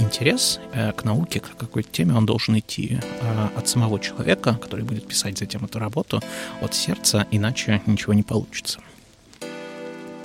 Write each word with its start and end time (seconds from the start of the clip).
интерес 0.00 0.60
э, 0.72 0.92
к 0.92 1.04
науке, 1.04 1.40
к 1.40 1.56
какой-то 1.56 1.90
теме, 1.90 2.14
он 2.14 2.26
должен 2.26 2.58
идти 2.58 2.98
э, 3.00 3.48
от 3.56 3.68
самого 3.68 3.98
человека, 4.00 4.54
который 4.54 4.84
будет 4.84 5.06
писать 5.06 5.38
затем 5.38 5.64
эту 5.64 5.78
работу, 5.78 6.22
от 6.60 6.74
сердца, 6.74 7.26
иначе 7.30 7.82
ничего 7.86 8.12
не 8.12 8.22
получится. 8.22 8.80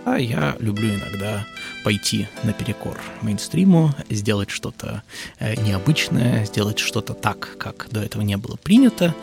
А 0.06 0.20
я 0.20 0.56
люблю 0.60 0.94
иногда 0.94 1.46
пойти 1.84 2.28
наперекор 2.44 3.02
мейнстриму, 3.22 3.92
сделать 4.10 4.52
что-то 4.52 5.02
э, 5.40 5.56
необычное, 5.62 6.46
сделать 6.46 6.78
что-то 6.78 7.14
так, 7.14 7.58
как 7.58 7.88
до 7.92 8.02
этого 8.02 8.22
не 8.22 8.38
было 8.38 8.56
принято. 8.56 9.16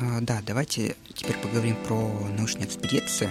А, 0.00 0.20
да, 0.20 0.42
давайте 0.46 0.96
теперь 1.14 1.36
поговорим 1.38 1.76
про 1.86 2.10
научные 2.36 2.66
экспедиции. 2.66 3.30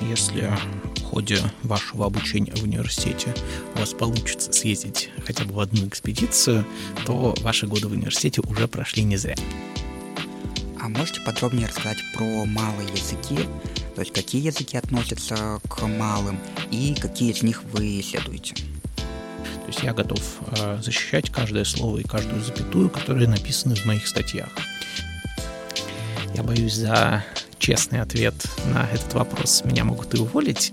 Если 0.00 0.52
в 0.96 1.02
ходе 1.02 1.38
вашего 1.62 2.06
обучения 2.06 2.52
в 2.54 2.62
университете 2.62 3.34
у 3.74 3.78
вас 3.78 3.94
получится 3.94 4.52
съездить 4.52 5.10
хотя 5.24 5.44
бы 5.44 5.54
в 5.54 5.60
одну 5.60 5.86
экспедицию, 5.88 6.66
то 7.06 7.34
ваши 7.40 7.66
годы 7.66 7.88
в 7.88 7.92
университете 7.92 8.42
уже 8.42 8.68
прошли 8.68 9.04
не 9.04 9.16
зря. 9.16 9.36
А 10.80 10.88
можете 10.88 11.20
подробнее 11.22 11.66
рассказать 11.66 11.98
про 12.14 12.44
малые 12.44 12.88
языки, 12.90 13.38
то 13.94 14.02
есть 14.02 14.12
какие 14.12 14.44
языки 14.44 14.76
относятся 14.76 15.58
к 15.68 15.86
малым 15.86 16.38
и 16.70 16.94
какие 16.94 17.32
из 17.32 17.42
них 17.42 17.64
вы 17.64 18.00
исследуете? 18.00 18.54
То 18.54 19.72
есть 19.72 19.82
я 19.82 19.92
готов 19.92 20.20
э, 20.60 20.78
защищать 20.80 21.30
каждое 21.30 21.64
слово 21.64 21.98
и 21.98 22.04
каждую 22.04 22.40
запятую, 22.44 22.88
которые 22.88 23.26
написаны 23.26 23.74
в 23.74 23.84
моих 23.84 24.06
статьях. 24.06 24.50
Я 26.34 26.42
боюсь 26.44 26.74
за 26.74 27.24
честный 27.58 28.00
ответ 28.00 28.34
на 28.72 28.88
этот 28.90 29.14
вопрос. 29.14 29.62
Меня 29.64 29.84
могут 29.84 30.14
и 30.14 30.18
уволить. 30.18 30.72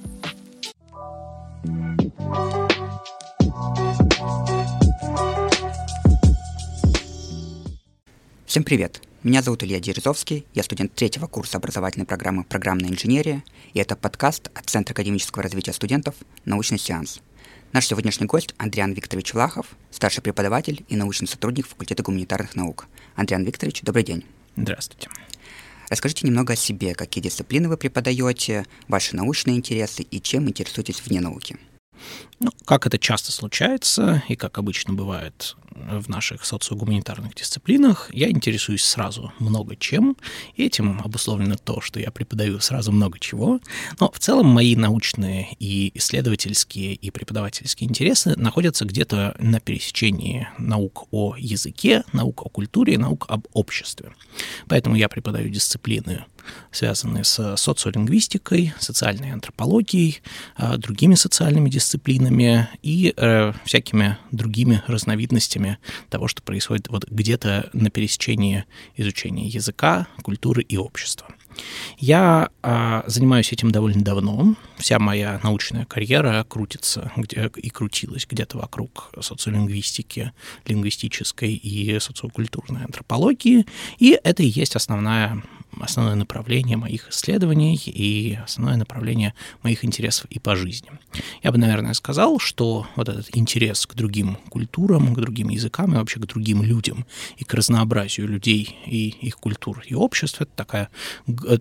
Всем 8.46 8.64
привет! 8.64 9.02
Меня 9.24 9.42
зовут 9.42 9.64
Илья 9.64 9.80
Дерезовский, 9.80 10.46
я 10.54 10.64
студент 10.64 10.94
третьего 10.94 11.28
курса 11.28 11.58
образовательной 11.58 12.06
программы 12.06 12.44
«Программная 12.44 12.90
инженерия», 12.90 13.42
и 13.74 13.80
это 13.80 13.96
подкаст 13.96 14.52
от 14.54 14.66
Центра 14.70 14.94
академического 14.94 15.42
развития 15.42 15.72
студентов 15.72 16.16
«Научный 16.44 16.78
сеанс». 16.78 17.22
Наш 17.72 17.88
сегодняшний 17.88 18.28
гость 18.28 18.54
Андриан 18.58 18.92
Викторович 18.92 19.34
Влахов, 19.34 19.68
старший 19.92 20.22
преподаватель 20.22 20.86
и 20.90 20.96
научный 20.98 21.28
сотрудник 21.28 21.68
факультета 21.68 22.04
гуманитарных 22.04 22.56
наук. 22.56 22.86
Андриан 23.16 23.44
Викторович, 23.44 23.82
добрый 23.82 24.04
день. 24.04 24.26
Здравствуйте. 24.58 25.10
Расскажите 25.94 26.26
немного 26.26 26.54
о 26.54 26.56
себе, 26.56 26.96
какие 26.96 27.24
дисциплины 27.24 27.70
вы 27.70 27.78
преподаете, 27.78 28.66
ваши 28.88 29.16
научные 29.16 29.58
интересы 29.58 30.02
и 30.02 30.20
чем 30.20 30.50
интересуетесь 30.50 31.00
вне 31.06 31.22
науки. 31.22 31.56
Ну, 32.40 32.50
как 32.66 32.88
это 32.88 32.98
часто 32.98 33.32
случается 33.32 34.24
и 34.28 34.36
как 34.36 34.58
обычно 34.58 34.96
бывает 34.96 35.56
в 35.76 36.10
наших 36.10 36.46
социогуманитарных 36.46 37.36
дисциплинах, 37.36 38.10
я 38.14 38.30
интересуюсь 38.30 38.84
сразу 38.84 39.34
много 39.40 39.76
чем, 39.76 40.18
и 40.56 40.66
этим 40.66 41.02
обусловлено 41.04 41.56
то, 41.56 41.82
что 41.82 42.00
я 42.00 42.12
преподаю 42.12 42.60
сразу 42.60 42.92
много 42.92 43.20
чего. 43.20 43.60
Но 44.00 44.12
в 44.12 44.20
целом 44.20 44.48
мои 44.48 44.76
научные 44.76 45.56
и 45.60 45.92
исследовательские 45.98 46.94
и 46.94 47.12
преподавательские 47.12 47.90
интересы 47.90 48.36
находятся 48.36 48.86
где-то 48.86 49.36
на 49.40 49.60
пересечении 49.60 50.48
наук 50.58 51.08
о 51.12 51.36
языке, 51.38 52.04
наук 52.14 52.46
о 52.46 52.50
культуре 52.50 52.94
и 52.94 52.98
наук 52.98 53.26
об 53.30 53.48
обществе. 53.54 54.14
Поэтому 54.68 54.96
я 54.96 55.10
преподаю 55.10 55.50
дисциплины 55.50 56.26
связанные 56.72 57.24
с 57.24 57.56
социолингвистикой, 57.58 58.74
социальной 58.80 59.32
антропологией, 59.32 60.22
а, 60.56 60.78
другими 60.78 61.16
социальными 61.16 61.70
дисциплинами 61.70 62.68
и 62.82 63.14
э, 63.16 63.54
всякими 63.66 64.18
другими 64.32 64.82
разновидностями 64.88 65.63
того, 66.10 66.28
что 66.28 66.42
происходит 66.42 66.88
вот 66.90 67.06
где-то 67.10 67.70
на 67.74 67.90
пересечении 67.90 68.66
изучения 68.96 69.48
языка, 69.48 70.08
культуры 70.22 70.62
и 70.62 70.78
общества. 70.78 71.28
Я 71.98 72.50
а, 72.62 73.04
занимаюсь 73.08 73.52
этим 73.52 73.72
довольно 73.72 74.04
давно. 74.04 74.56
Вся 74.78 75.00
моя 75.00 75.40
научная 75.44 75.86
карьера 75.86 76.46
крутится 76.48 77.12
где, 77.16 77.52
и 77.56 77.70
крутилась 77.70 78.28
где-то 78.30 78.58
вокруг 78.58 79.12
социолингвистики, 79.22 80.32
лингвистической 80.66 81.54
и 81.54 82.00
социокультурной 82.00 82.86
антропологии. 82.86 83.66
И 84.00 84.18
это 84.24 84.44
и 84.44 84.48
есть 84.48 84.76
основная 84.76 85.42
основное 85.82 86.16
направление 86.16 86.78
моих 86.78 87.10
исследований 87.10 87.82
и 87.86 88.38
основное 88.44 88.78
направление 88.78 89.34
моих 89.64 89.84
интересов 89.86 90.26
и 90.30 90.40
по 90.40 90.56
жизни. 90.56 90.90
Я 91.42 91.52
бы, 91.52 91.58
наверное, 91.58 91.94
сказал, 91.94 92.40
что 92.40 92.88
вот 92.96 93.10
этот 93.10 93.36
интерес 93.36 93.86
к 93.86 93.96
другим 93.96 94.38
культурам, 94.50 95.14
к 95.14 95.20
другим 95.20 95.50
языкам 95.50 95.94
и 95.94 95.98
вообще 95.98 96.20
к 96.20 96.26
другим 96.26 96.64
людям 96.64 97.06
и 97.38 97.44
к 97.44 97.54
разнообразию 97.54 98.28
людей 98.28 98.78
и 98.86 99.10
их 99.10 99.38
культур 99.38 99.84
и 99.86 99.96
обществ— 99.96 100.42
это 100.42 100.52
такая 100.56 100.90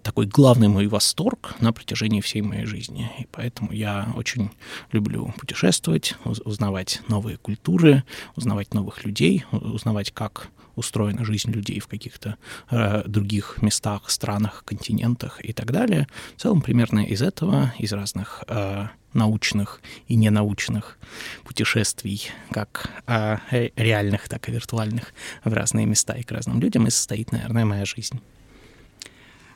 такой 0.03 0.27
главный 0.27 0.69
мой 0.69 0.87
восторг 0.87 1.55
на 1.61 1.73
протяжении 1.73 2.21
всей 2.21 2.43
моей 2.43 2.67
жизни. 2.67 3.11
И 3.19 3.27
поэтому 3.31 3.73
я 3.73 4.13
очень 4.17 4.51
люблю 4.93 5.33
путешествовать, 5.39 6.15
узнавать 6.25 7.01
новые 7.09 7.37
культуры, 7.37 8.05
узнавать 8.37 8.75
новых 8.75 9.05
людей, 9.05 9.45
узнавать, 9.51 10.13
как 10.13 10.49
устроена 10.77 11.25
жизнь 11.25 11.51
людей 11.51 11.81
в 11.81 11.87
каких-то 11.87 12.37
э, 12.71 13.03
других 13.07 13.61
местах, 13.63 14.11
странах, 14.11 14.65
континентах 14.65 15.45
и 15.45 15.53
так 15.53 15.71
далее. 15.71 16.07
В 16.37 16.41
целом 16.41 16.63
примерно 16.63 17.01
из 17.01 17.23
этого, 17.23 17.75
из 17.79 17.93
разных 17.93 18.45
э, 18.49 18.87
научных 19.13 19.81
и 20.09 20.17
ненаучных 20.17 20.99
путешествий, 21.45 22.31
как 22.51 22.91
э, 23.07 23.69
реальных, 23.77 24.29
так 24.29 24.49
и 24.49 24.53
виртуальных, 24.53 25.13
в 25.45 25.53
разные 25.53 25.87
места 25.87 26.15
и 26.15 26.23
к 26.23 26.33
разным 26.33 26.61
людям, 26.61 26.87
и 26.87 26.91
состоит, 26.91 27.33
наверное, 27.33 27.65
моя 27.65 27.85
жизнь. 27.85 28.21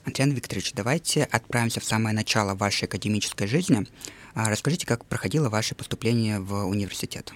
Антон 0.06 0.30
Викторович, 0.30 0.72
давайте 0.72 1.24
отправимся 1.24 1.80
в 1.80 1.84
самое 1.84 2.14
начало 2.14 2.54
вашей 2.54 2.84
академической 2.84 3.48
жизни. 3.48 3.86
А, 4.34 4.48
расскажите, 4.48 4.86
как 4.86 5.04
проходило 5.04 5.48
ваше 5.48 5.74
поступление 5.74 6.38
в 6.38 6.64
университет. 6.66 7.32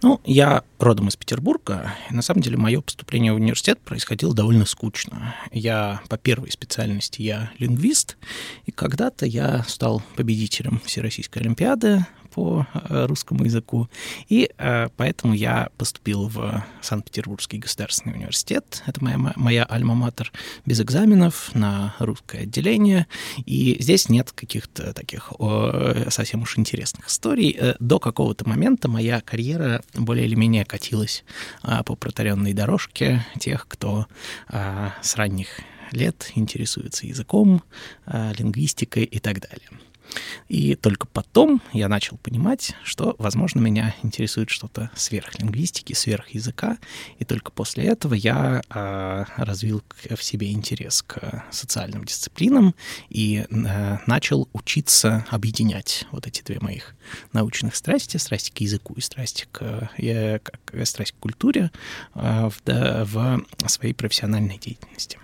Ну, 0.00 0.20
я 0.24 0.62
родом 0.78 1.08
из 1.08 1.16
Петербурга, 1.16 1.92
на 2.10 2.22
самом 2.22 2.40
деле 2.40 2.56
мое 2.56 2.80
поступление 2.80 3.32
в 3.32 3.36
университет 3.36 3.80
происходило 3.80 4.32
довольно 4.32 4.64
скучно. 4.64 5.34
Я 5.50 6.00
по 6.08 6.16
первой 6.16 6.52
специальности 6.52 7.20
я 7.20 7.50
лингвист, 7.58 8.16
и 8.64 8.70
когда-то 8.70 9.26
я 9.26 9.64
стал 9.64 10.00
победителем 10.14 10.80
Всероссийской 10.84 11.42
Олимпиады 11.42 12.06
по 12.38 12.68
э, 12.72 13.06
русскому 13.06 13.44
языку, 13.44 13.88
и 14.28 14.48
э, 14.58 14.88
поэтому 14.96 15.34
я 15.34 15.70
поступил 15.76 16.28
в 16.28 16.64
Санкт-Петербургский 16.80 17.58
государственный 17.58 18.14
университет. 18.14 18.84
Это 18.86 19.02
моя, 19.02 19.18
моя 19.34 19.64
альма-матер 19.68 20.30
без 20.64 20.80
экзаменов 20.80 21.52
на 21.54 21.96
русское 21.98 22.42
отделение, 22.42 23.08
и 23.44 23.76
здесь 23.80 24.08
нет 24.08 24.30
каких-то 24.30 24.94
таких 24.94 25.32
совсем 26.10 26.42
уж 26.42 26.56
интересных 26.58 27.08
историй. 27.08 27.56
Э, 27.58 27.74
до 27.80 27.98
какого-то 27.98 28.48
момента 28.48 28.86
моя 28.86 29.20
карьера 29.20 29.82
более 29.94 30.26
или 30.26 30.36
менее 30.36 30.64
катилась 30.64 31.24
э, 31.64 31.82
по 31.84 31.96
протаренной 31.96 32.52
дорожке 32.52 33.26
тех, 33.40 33.66
кто 33.66 34.06
э, 34.48 34.90
с 35.02 35.16
ранних 35.16 35.48
лет 35.90 36.30
интересуется 36.36 37.04
языком, 37.04 37.64
э, 38.06 38.32
лингвистикой 38.38 39.02
и 39.02 39.18
так 39.18 39.40
далее. 39.40 39.87
И 40.48 40.74
только 40.74 41.06
потом 41.06 41.62
я 41.72 41.88
начал 41.88 42.16
понимать, 42.18 42.74
что, 42.82 43.14
возможно, 43.18 43.60
меня 43.60 43.94
интересует 44.02 44.50
что-то 44.50 44.90
сверхлингвистики, 44.94 45.92
сверхязыка, 45.92 46.78
и 47.18 47.24
только 47.24 47.52
после 47.52 47.84
этого 47.84 48.14
я 48.14 48.62
э, 48.68 49.24
развил 49.36 49.82
в 50.08 50.22
себе 50.22 50.52
интерес 50.52 51.02
к 51.02 51.44
социальным 51.50 52.04
дисциплинам 52.04 52.74
и 53.08 53.46
э, 53.48 53.98
начал 54.06 54.48
учиться 54.52 55.26
объединять 55.30 56.06
вот 56.10 56.26
эти 56.26 56.42
две 56.42 56.58
моих 56.60 56.94
научных 57.32 57.76
страсти, 57.76 58.16
страсти 58.16 58.50
к 58.50 58.58
языку 58.60 58.94
и 58.94 59.00
страсти 59.00 59.46
к, 59.52 59.90
э, 59.98 60.38
к, 60.38 60.86
страсть 60.86 61.12
к 61.12 61.16
культуре 61.16 61.70
э, 62.14 62.48
в, 62.48 62.54
да, 62.64 63.04
в 63.04 63.44
своей 63.68 63.94
профессиональной 63.94 64.58
деятельности. 64.58 65.18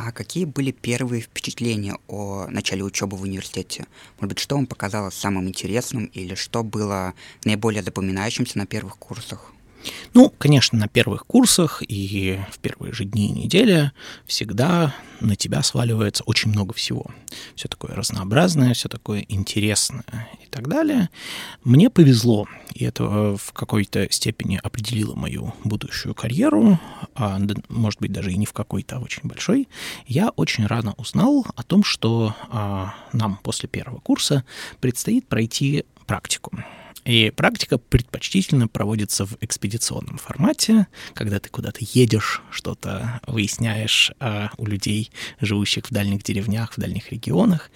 А 0.00 0.12
какие 0.12 0.44
были 0.44 0.70
первые 0.70 1.22
впечатления 1.22 1.98
о 2.06 2.46
начале 2.46 2.84
учебы 2.84 3.16
в 3.16 3.22
университете? 3.22 3.88
Может 4.20 4.28
быть, 4.28 4.38
что 4.38 4.54
вам 4.54 4.68
показалось 4.68 5.14
самым 5.14 5.48
интересным 5.48 6.04
или 6.04 6.36
что 6.36 6.62
было 6.62 7.14
наиболее 7.44 7.82
запоминающимся 7.82 8.58
на 8.58 8.66
первых 8.66 8.96
курсах? 8.96 9.52
Ну, 10.14 10.32
конечно, 10.36 10.78
на 10.78 10.88
первых 10.88 11.26
курсах 11.26 11.82
и 11.86 12.40
в 12.50 12.58
первые 12.58 12.92
же 12.92 13.04
дни 13.04 13.28
и 13.28 13.32
недели 13.32 13.92
всегда 14.26 14.94
на 15.20 15.36
тебя 15.36 15.62
сваливается 15.62 16.24
очень 16.24 16.50
много 16.50 16.74
всего. 16.74 17.06
Все 17.54 17.68
такое 17.68 17.94
разнообразное, 17.94 18.74
все 18.74 18.88
такое 18.88 19.24
интересное 19.28 20.28
и 20.42 20.46
так 20.46 20.68
далее. 20.68 21.10
Мне 21.64 21.90
повезло, 21.90 22.46
и 22.74 22.84
это 22.84 23.36
в 23.36 23.52
какой-то 23.52 24.10
степени 24.10 24.58
определило 24.62 25.14
мою 25.14 25.54
будущую 25.64 26.14
карьеру, 26.14 26.78
а, 27.14 27.40
может 27.68 28.00
быть, 28.00 28.12
даже 28.12 28.32
и 28.32 28.36
не 28.36 28.46
в 28.46 28.52
какой-то, 28.52 28.96
а 28.96 29.00
очень 29.00 29.22
большой. 29.24 29.68
Я 30.06 30.30
очень 30.30 30.66
рано 30.66 30.94
узнал 30.96 31.46
о 31.54 31.62
том, 31.62 31.84
что 31.84 32.34
а, 32.50 32.94
нам 33.12 33.38
после 33.42 33.68
первого 33.68 34.00
курса 34.00 34.44
предстоит 34.80 35.26
пройти 35.26 35.84
практику. 36.06 36.52
И 37.08 37.30
практика 37.30 37.78
предпочтительно 37.78 38.68
проводится 38.68 39.24
в 39.24 39.38
экспедиционном 39.40 40.18
формате, 40.18 40.88
когда 41.14 41.40
ты 41.40 41.48
куда-то 41.48 41.78
едешь, 41.80 42.42
что-то 42.50 43.22
выясняешь 43.26 44.12
а, 44.20 44.50
у 44.58 44.66
людей, 44.66 45.10
живущих 45.40 45.86
в 45.86 45.90
дальних 45.90 46.22
деревнях, 46.22 46.74
в 46.74 46.78
дальних 46.78 47.10
регионах. 47.10 47.70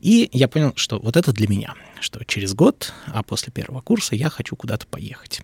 И 0.00 0.30
я 0.32 0.48
понял, 0.48 0.72
что 0.76 0.98
вот 1.00 1.18
это 1.18 1.34
для 1.34 1.46
меня, 1.48 1.74
что 2.00 2.24
через 2.24 2.54
год, 2.54 2.94
а 3.08 3.22
после 3.22 3.52
первого 3.52 3.82
курса 3.82 4.16
я 4.16 4.30
хочу 4.30 4.56
куда-то 4.56 4.86
поехать. 4.86 5.42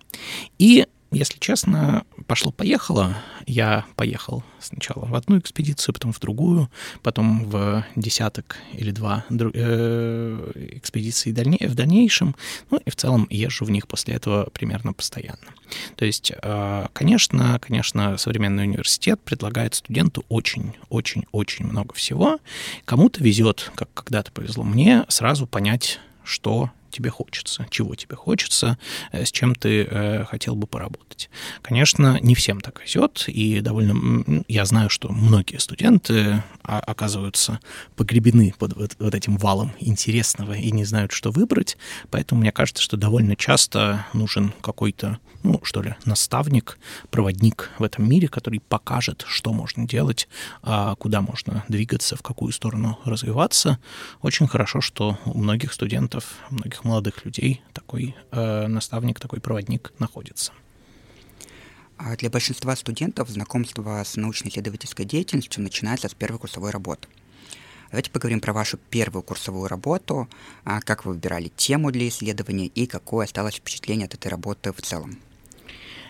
И 0.57 0.87
если 1.15 1.39
честно, 1.39 2.03
пошло-поехало. 2.27 3.15
Я 3.47 3.85
поехал 3.95 4.43
сначала 4.59 5.05
в 5.05 5.15
одну 5.15 5.39
экспедицию, 5.39 5.93
потом 5.93 6.11
в 6.11 6.19
другую, 6.19 6.69
потом 7.03 7.45
в 7.45 7.85
десяток 7.95 8.57
или 8.73 8.91
два 8.91 9.23
э, 9.29 10.51
экспедиций 10.73 11.31
в 11.31 11.75
дальнейшем. 11.75 12.35
Ну 12.69 12.81
и 12.83 12.89
в 12.89 12.95
целом 12.97 13.27
езжу 13.29 13.63
в 13.63 13.71
них 13.71 13.87
после 13.87 14.15
этого 14.15 14.49
примерно 14.51 14.91
постоянно. 14.91 15.37
То 15.95 16.03
есть, 16.03 16.33
э, 16.41 16.87
конечно, 16.91 17.59
конечно, 17.61 18.17
современный 18.17 18.63
университет 18.63 19.21
предлагает 19.21 19.75
студенту 19.75 20.25
очень-очень-очень 20.27 21.65
много 21.65 21.93
всего. 21.93 22.39
Кому-то 22.83 23.23
везет, 23.23 23.71
как 23.75 23.89
когда-то 23.93 24.33
повезло 24.33 24.65
мне, 24.65 25.05
сразу 25.07 25.47
понять, 25.47 25.99
что 26.25 26.71
тебе 26.95 27.09
хочется, 27.09 27.67
чего 27.69 27.95
тебе 27.95 28.15
хочется, 28.15 28.77
э, 29.11 29.25
с 29.25 29.31
чем 29.31 29.53
ты 29.53 29.83
э, 29.83 30.25
хотел 30.25 30.55
бы 30.55 30.65
поработать. 30.65 31.29
Конечно, 31.61 32.19
не 32.21 32.35
всем 32.35 32.61
так 32.61 32.81
везет, 32.81 33.25
и 33.27 33.59
довольно... 33.59 34.43
Я 34.47 34.65
знаю, 34.65 34.89
что 34.89 35.09
многие 35.11 35.57
студенты 35.57 36.43
оказываются 36.63 37.59
погребены 37.95 38.53
под 38.57 38.75
вот, 38.75 38.95
вот 38.99 39.15
этим 39.15 39.37
валом 39.37 39.73
интересного 39.79 40.53
и 40.53 40.71
не 40.71 40.85
знают, 40.85 41.11
что 41.11 41.31
выбрать, 41.31 41.77
поэтому 42.11 42.41
мне 42.41 42.51
кажется, 42.51 42.81
что 42.81 42.97
довольно 42.97 43.35
часто 43.35 44.05
нужен 44.13 44.53
какой-то, 44.61 45.19
ну, 45.43 45.59
что 45.63 45.81
ли, 45.81 45.95
наставник, 46.05 46.79
проводник 47.11 47.71
в 47.77 47.83
этом 47.83 48.09
мире, 48.09 48.27
который 48.27 48.59
покажет, 48.59 49.25
что 49.27 49.51
можно 49.53 49.85
делать, 49.85 50.27
а 50.63 50.95
куда 50.95 51.21
можно 51.21 51.65
двигаться, 51.67 52.15
в 52.15 52.21
какую 52.21 52.53
сторону 52.53 52.99
развиваться. 53.03 53.79
Очень 54.21 54.47
хорошо, 54.47 54.79
что 54.81 55.17
у 55.25 55.37
многих 55.37 55.73
студентов, 55.73 56.23
у 56.49 56.55
многих 56.55 56.84
молодых 56.85 57.25
людей 57.25 57.61
такой 57.73 58.15
э, 58.31 58.67
наставник, 58.67 59.19
такой 59.19 59.41
проводник 59.41 59.91
находится. 59.99 60.53
А 61.97 62.15
для 62.15 62.29
большинства 62.29 62.75
студентов 62.75 63.29
знакомство 63.29 64.03
с 64.03 64.15
научно-исследовательской 64.15 65.05
деятельностью 65.05 65.63
начинается 65.63 66.09
с 66.09 66.13
первой 66.13 66.39
курсовой 66.39 66.71
работы. 66.71 67.07
Давайте 67.89 68.11
поговорим 68.11 68.41
про 68.41 68.51
вашу 68.53 68.77
первую 68.89 69.23
курсовую 69.23 69.67
работу, 69.67 70.27
а 70.63 70.81
как 70.81 71.05
вы 71.05 71.13
выбирали 71.13 71.51
тему 71.55 71.91
для 71.91 72.07
исследования 72.07 72.67
и 72.67 72.87
какое 72.87 73.25
осталось 73.25 73.55
впечатление 73.55 74.05
от 74.07 74.13
этой 74.13 74.27
работы 74.27 74.73
в 74.73 74.81
целом. 74.81 75.17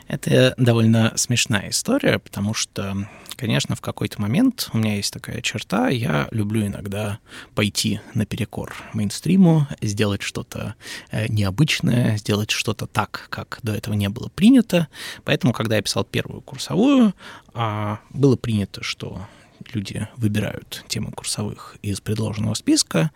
Это 0.07 0.53
довольно 0.57 1.13
смешная 1.15 1.69
история, 1.69 2.19
потому 2.19 2.53
что, 2.53 2.95
конечно, 3.35 3.75
в 3.75 3.81
какой-то 3.81 4.21
момент 4.21 4.69
у 4.73 4.77
меня 4.77 4.95
есть 4.95 5.11
такая 5.11 5.41
черта, 5.41 5.89
я 5.89 6.27
люблю 6.31 6.67
иногда 6.67 7.19
пойти 7.55 7.99
наперекор 8.13 8.75
мейнстриму, 8.93 9.67
сделать 9.81 10.21
что-то 10.21 10.75
э, 11.09 11.27
необычное, 11.27 12.17
сделать 12.17 12.51
что-то 12.51 12.85
так, 12.85 13.27
как 13.29 13.59
до 13.63 13.73
этого 13.73 13.95
не 13.95 14.09
было 14.09 14.29
принято. 14.29 14.87
Поэтому, 15.23 15.53
когда 15.53 15.75
я 15.75 15.81
писал 15.81 16.03
первую 16.03 16.41
курсовую, 16.41 17.13
а, 17.53 17.99
было 18.11 18.35
принято, 18.35 18.83
что 18.83 19.25
люди 19.73 20.07
выбирают 20.17 20.85
темы 20.87 21.11
курсовых 21.11 21.77
из 21.81 21.99
предложенного 21.99 22.53
списка. 22.53 23.11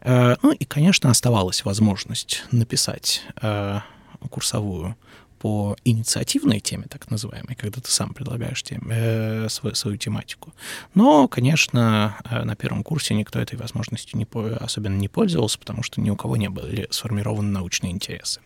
Э, 0.00 0.36
ну 0.42 0.52
и, 0.52 0.64
конечно, 0.64 1.10
оставалась 1.10 1.64
возможность 1.64 2.44
написать 2.50 3.22
э, 3.40 3.80
курсовую 4.30 4.96
по 5.44 5.76
инициативной 5.84 6.58
теме, 6.58 6.86
так 6.88 7.10
называемой, 7.10 7.54
когда 7.54 7.78
ты 7.78 7.90
сам 7.90 8.14
предлагаешь 8.14 8.62
тем, 8.62 8.88
э, 8.90 9.46
свою, 9.50 9.74
свою 9.74 9.98
тематику. 9.98 10.54
Но, 10.94 11.28
конечно, 11.28 12.16
э, 12.24 12.44
на 12.44 12.56
первом 12.56 12.82
курсе 12.82 13.12
никто 13.12 13.38
этой 13.38 13.58
возможностью 13.58 14.18
не, 14.18 14.26
особенно 14.56 14.96
не 14.96 15.08
пользовался, 15.08 15.58
потому 15.58 15.82
что 15.82 16.00
ни 16.00 16.08
у 16.08 16.16
кого 16.16 16.38
не 16.38 16.48
были 16.48 16.88
сформированы 16.90 17.50
научные 17.50 17.92
интересы. 17.92 18.40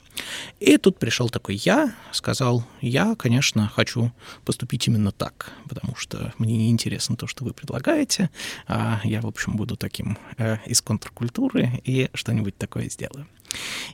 И 0.59 0.77
тут 0.77 0.99
пришел 0.99 1.31
такой 1.31 1.55
я, 1.55 1.95
сказал, 2.11 2.65
я, 2.81 3.15
конечно, 3.15 3.69
хочу 3.69 4.11
поступить 4.45 4.89
именно 4.89 5.13
так, 5.13 5.53
потому 5.69 5.95
что 5.95 6.33
мне 6.39 6.57
не 6.57 6.69
интересно 6.69 7.15
то, 7.17 7.29
что 7.29 7.45
вы 7.45 7.53
предлагаете, 7.53 8.29
а 8.67 9.01
я, 9.05 9.21
в 9.21 9.27
общем, 9.29 9.57
буду 9.57 9.77
таким 9.77 10.19
э, 10.37 10.57
из 10.67 10.83
контркультуры 10.83 11.81
и 11.85 12.11
что-нибудь 12.13 12.57
такое 12.59 12.89
сделаю. 12.91 13.29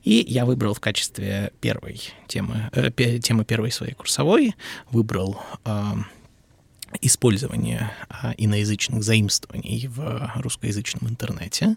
И 0.03 0.25
я 0.29 0.45
выбрал 0.45 0.75
в 0.75 0.81
качестве 0.81 1.53
первой 1.61 2.01
темы, 2.27 2.71
э, 2.73 2.91
темы 3.19 3.45
первой 3.45 3.71
своей 3.71 3.95
курсовой, 3.95 4.55
выбрал 4.91 5.41
э, 5.65 5.83
использование 7.01 7.91
а, 8.09 8.33
иноязычных 8.37 9.03
заимствований 9.03 9.87
в 9.89 10.33
русскоязычном 10.37 11.09
интернете. 11.09 11.77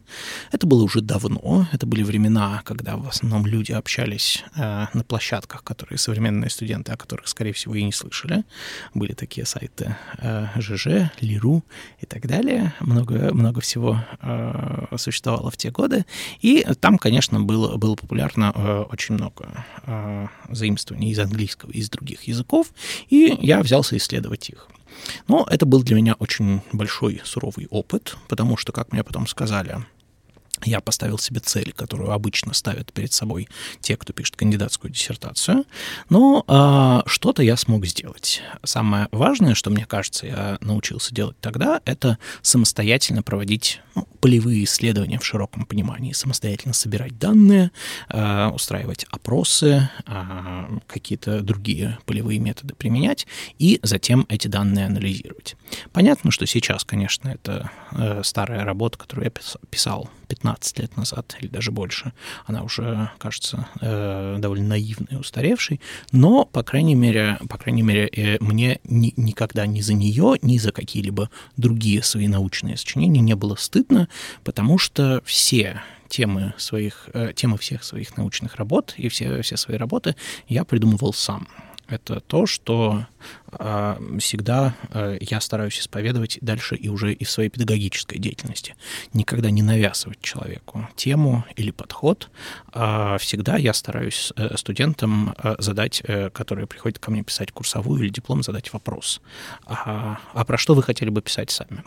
Это 0.52 0.68
было 0.68 0.84
уже 0.84 1.02
давно, 1.02 1.68
это 1.72 1.86
были 1.86 2.04
времена, 2.04 2.62
когда 2.66 2.98
в 2.98 3.08
основном 3.08 3.46
люди 3.46 3.72
общались 3.72 4.44
а, 4.56 4.90
на 4.94 5.04
площадках, 5.04 5.64
которые 5.64 5.98
современные 5.98 6.50
студенты, 6.50 6.92
о 6.92 6.98
которых, 6.98 7.28
скорее 7.28 7.54
всего, 7.54 7.76
и 7.76 7.84
не 7.84 7.92
слышали. 7.92 8.44
Были 8.94 9.14
такие 9.14 9.46
сайты 9.46 9.96
а, 10.18 10.50
ЖЖ, 10.58 11.12
Лиру 11.20 11.64
и 12.00 12.06
так 12.06 12.28
далее. 12.28 12.74
Много, 12.80 13.34
много 13.34 13.62
всего 13.62 14.04
существовало 14.96 15.52
в 15.52 15.58
те 15.58 15.72
годы. 15.72 16.06
И 16.42 16.66
там, 16.80 16.98
конечно, 16.98 17.40
было, 17.40 17.78
было 17.78 17.96
популярно 17.96 18.52
очень 18.92 19.16
много 19.16 19.66
заимствований 20.50 21.12
из 21.12 21.20
английского 21.20 21.72
из 21.72 21.90
других 21.90 22.24
языков, 22.24 22.74
и 23.10 23.38
я 23.42 23.62
взялся 23.62 23.98
исследовать 23.98 24.50
их. 24.50 24.68
Но 25.28 25.48
это 25.50 25.66
был 25.66 25.84
для 25.84 25.96
меня 25.96 26.16
очень 26.20 26.62
большой 26.72 27.22
суровый 27.24 27.68
опыт, 27.70 28.18
потому 28.28 28.58
что, 28.58 28.72
как 28.72 28.92
мне 28.92 29.04
потом 29.04 29.28
сказали, 29.28 29.78
я 30.64 30.82
поставил 30.82 31.18
себе 31.18 31.40
цель, 31.40 31.74
которую 31.74 32.12
обычно 32.12 32.54
ставят 32.54 32.92
перед 32.94 33.14
собой 33.14 33.48
те, 33.82 33.96
кто 33.98 34.14
пишет 34.14 34.36
кандидатскую 34.36 34.92
диссертацию, 34.92 35.66
но 36.10 36.44
а, 36.48 37.04
что-то 37.06 37.44
я 37.44 37.58
смог 37.58 37.86
сделать. 37.86 38.42
Самое 38.64 39.08
важное, 39.12 39.56
что 39.56 39.70
мне 39.70 39.86
кажется, 39.86 40.26
я 40.26 40.58
научился 40.62 41.14
делать 41.14 41.38
тогда, 41.40 41.82
это 41.86 42.18
самостоятельно 42.42 43.24
проводить 43.24 43.82
ну, 43.96 44.08
полевые 44.20 44.64
исследования 44.64 45.20
в 45.20 45.26
широком 45.26 45.66
понимании, 45.66 46.14
самостоятельно 46.14 46.74
собирать 46.74 47.18
данные, 47.18 47.72
а, 48.10 48.50
устраивать 48.50 49.06
опросы, 49.10 49.90
а, 50.06 50.70
какие-то 50.88 51.42
другие 51.42 52.00
полевые 52.06 52.40
методы 52.40 52.74
применять 52.74 53.28
и 53.60 53.80
затем 53.84 54.26
эти 54.30 54.48
данные 54.48 54.86
анализировать. 54.86 55.56
Понятно, 55.92 56.32
что 56.32 56.46
сейчас, 56.46 56.84
конечно, 56.84 57.30
это 57.30 57.72
э, 57.92 58.22
старая 58.24 58.64
работа, 58.64 58.98
которую 58.98 59.26
я 59.26 59.32
писал 59.70 60.10
15 60.28 60.80
лет 60.80 60.98
назад 60.98 61.36
или 61.40 61.48
даже 61.48 61.72
больше. 61.72 62.14
Она 62.46 62.64
уже 62.64 63.12
кажется 63.18 63.68
э, 63.82 64.38
довольно 64.40 64.70
наивной 64.70 65.08
и 65.12 65.16
устаревшей, 65.16 65.82
но, 66.12 66.46
по 66.46 66.64
крайней 66.64 66.96
мере, 66.96 67.38
по 67.50 67.58
крайней 67.58 67.82
мере 67.84 68.08
э, 68.08 68.38
мне 68.40 68.80
ни, 68.84 69.14
никогда 69.18 69.66
ни 69.66 69.82
за 69.82 69.94
нее, 69.94 70.36
ни 70.42 70.58
за 70.58 70.72
какие-либо 70.72 71.30
другие 71.56 72.04
свои 72.04 72.28
научные 72.28 72.78
сочинения 72.78 73.22
не 73.22 73.36
было 73.36 73.56
стыдно, 73.56 74.08
потому 74.44 74.78
что 74.78 75.22
все 75.26 75.82
темы 76.08 76.54
своих, 76.58 77.10
э, 77.14 77.34
темы 77.36 77.58
всех 77.58 77.84
своих 77.84 78.18
научных 78.18 78.56
работ 78.56 78.94
и 78.98 79.10
все, 79.10 79.42
все 79.42 79.58
свои 79.58 79.78
работы 79.78 80.16
я 80.48 80.64
придумывал 80.64 81.14
сам. 81.14 81.48
Это 81.88 82.20
то, 82.20 82.46
что 82.46 83.08
всегда 84.20 84.76
а, 84.92 85.18
я 85.20 85.40
стараюсь 85.42 85.80
исповедовать 85.80 86.38
дальше 86.42 86.76
и 86.76 86.90
уже 86.90 87.14
и 87.14 87.24
в 87.24 87.32
своей 87.32 87.50
педагогической 87.50 88.20
деятельности. 88.20 88.76
Никогда 89.14 89.50
не 89.50 89.62
навязывать 89.62 90.22
человеку 90.22 90.88
тему 90.96 91.46
или 91.56 91.72
подход. 91.72 92.30
А 92.74 93.18
всегда 93.18 93.58
я 93.58 93.74
стараюсь 93.74 94.34
э, 94.36 94.56
студентам 94.58 95.34
э, 95.42 95.56
задать, 95.60 96.02
э, 96.04 96.30
которые 96.30 96.68
приходят 96.68 97.00
ко 97.00 97.12
мне 97.12 97.24
писать 97.24 97.52
курсовую 97.52 98.04
или 98.04 98.10
диплом, 98.10 98.44
задать 98.44 98.72
вопрос. 98.74 99.22
А, 99.66 100.20
а 100.34 100.46
про 100.46 100.58
что 100.58 100.76
вы 100.76 100.84
хотели 100.84 101.10
бы 101.10 101.22
писать 101.22 101.52
сами? 101.52 101.84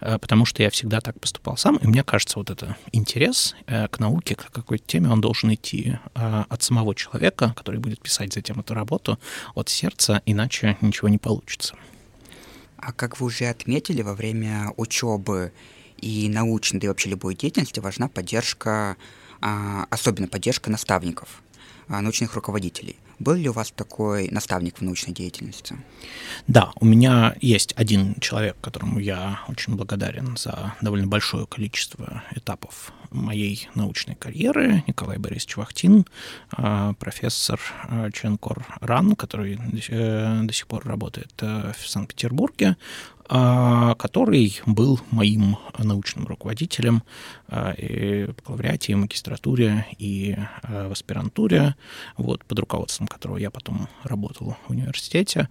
Потому 0.00 0.44
что 0.44 0.62
я 0.62 0.68
всегда 0.68 1.00
так 1.00 1.18
поступал 1.18 1.56
сам, 1.56 1.76
и 1.76 1.86
мне 1.86 2.04
кажется, 2.04 2.38
вот 2.38 2.50
это 2.50 2.76
интерес 2.92 3.56
к 3.66 3.98
науке, 3.98 4.34
к 4.34 4.50
какой-то 4.50 4.84
теме, 4.86 5.08
он 5.08 5.22
должен 5.22 5.54
идти 5.54 5.96
от 6.12 6.62
самого 6.62 6.94
человека, 6.94 7.54
который 7.56 7.80
будет 7.80 8.02
писать 8.02 8.34
затем 8.34 8.60
эту 8.60 8.74
работу, 8.74 9.18
от 9.54 9.70
сердца, 9.70 10.20
иначе 10.26 10.76
ничего 10.86 11.08
не 11.08 11.18
получится. 11.18 11.74
А 12.76 12.92
как 12.92 13.20
вы 13.20 13.26
уже 13.26 13.46
отметили, 13.46 14.02
во 14.02 14.14
время 14.14 14.72
учебы 14.76 15.52
и 15.98 16.28
научной, 16.28 16.80
да 16.80 16.86
и 16.86 16.88
вообще 16.88 17.10
любой 17.10 17.34
деятельности 17.34 17.80
важна 17.80 18.08
поддержка, 18.08 18.96
а, 19.40 19.86
особенно 19.90 20.28
поддержка 20.28 20.70
наставников. 20.70 21.42
научных 21.88 22.34
руководителей. 22.34 22.96
Был 23.22 23.34
ли 23.34 23.48
у 23.48 23.52
вас 23.52 23.70
такой 23.70 24.28
наставник 24.32 24.78
в 24.78 24.82
научной 24.82 25.12
деятельности? 25.14 25.76
Да, 26.48 26.72
у 26.80 26.84
меня 26.84 27.36
есть 27.40 27.72
один 27.76 28.16
человек, 28.20 28.56
которому 28.60 28.98
я 28.98 29.38
очень 29.46 29.76
благодарен 29.76 30.36
за 30.36 30.74
довольно 30.80 31.06
большое 31.06 31.46
количество 31.46 32.24
этапов 32.34 32.92
моей 33.12 33.68
научной 33.74 34.16
карьеры, 34.16 34.82
Николай 34.88 35.18
Борисович 35.18 35.56
Вахтин, 35.56 36.04
а, 36.50 36.94
профессор 36.94 37.60
а, 37.84 38.10
Ченкор 38.10 38.66
Ран, 38.80 39.14
который 39.14 39.58
э, 39.88 40.40
до 40.42 40.52
сих 40.52 40.66
пор 40.66 40.84
работает 40.86 41.32
э, 41.40 41.72
в 41.78 41.88
Санкт-Петербурге. 41.88 42.76
А, 43.28 43.94
который 43.94 44.60
был 44.66 45.00
моим 45.10 45.56
научным 45.78 46.26
руководителем 46.26 47.02
а, 47.48 47.72
и 47.72 48.26
бакалавриате, 48.26 48.92
и 48.92 48.96
магистратуре, 48.96 49.86
и 49.98 50.36
а, 50.62 50.88
в 50.88 50.92
аспирантуре, 50.92 51.76
вот, 52.16 52.44
под 52.44 52.58
руководством 52.58 53.06
которого 53.06 53.36
я 53.38 53.50
потом 53.50 53.88
работал 54.02 54.56
в 54.66 54.70
университете. 54.70 55.48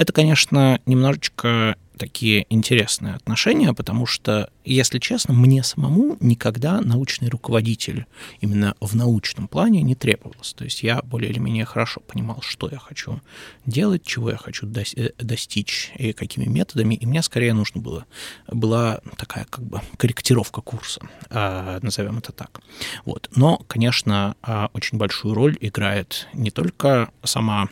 Это, 0.00 0.14
конечно, 0.14 0.80
немножечко 0.86 1.76
такие 1.98 2.46
интересные 2.48 3.16
отношения, 3.16 3.74
потому 3.74 4.06
что, 4.06 4.48
если 4.64 4.98
честно, 4.98 5.34
мне 5.34 5.62
самому 5.62 6.16
никогда 6.20 6.80
научный 6.80 7.28
руководитель 7.28 8.06
именно 8.40 8.74
в 8.80 8.96
научном 8.96 9.46
плане 9.46 9.82
не 9.82 9.94
требовался. 9.94 10.56
То 10.56 10.64
есть 10.64 10.82
я 10.82 11.02
более 11.02 11.30
или 11.30 11.38
менее 11.38 11.66
хорошо 11.66 12.00
понимал, 12.00 12.40
что 12.40 12.70
я 12.70 12.78
хочу 12.78 13.20
делать, 13.66 14.02
чего 14.02 14.30
я 14.30 14.38
хочу 14.38 14.66
э, 14.66 15.10
достичь 15.18 15.92
и 15.96 16.14
какими 16.14 16.46
методами, 16.46 16.94
и 16.94 17.04
мне 17.04 17.22
скорее 17.22 17.52
нужно 17.52 17.82
было, 17.82 18.06
была 18.48 19.02
такая 19.18 19.44
как 19.44 19.66
бы 19.66 19.82
корректировка 19.98 20.62
курса, 20.62 21.02
а, 21.28 21.78
назовем 21.82 22.16
это 22.16 22.32
так. 22.32 22.62
Вот. 23.04 23.28
Но, 23.36 23.58
конечно, 23.68 24.34
а, 24.40 24.70
очень 24.72 24.96
большую 24.96 25.34
роль 25.34 25.58
играет 25.60 26.26
не 26.32 26.50
только 26.50 27.10
сама 27.22 27.68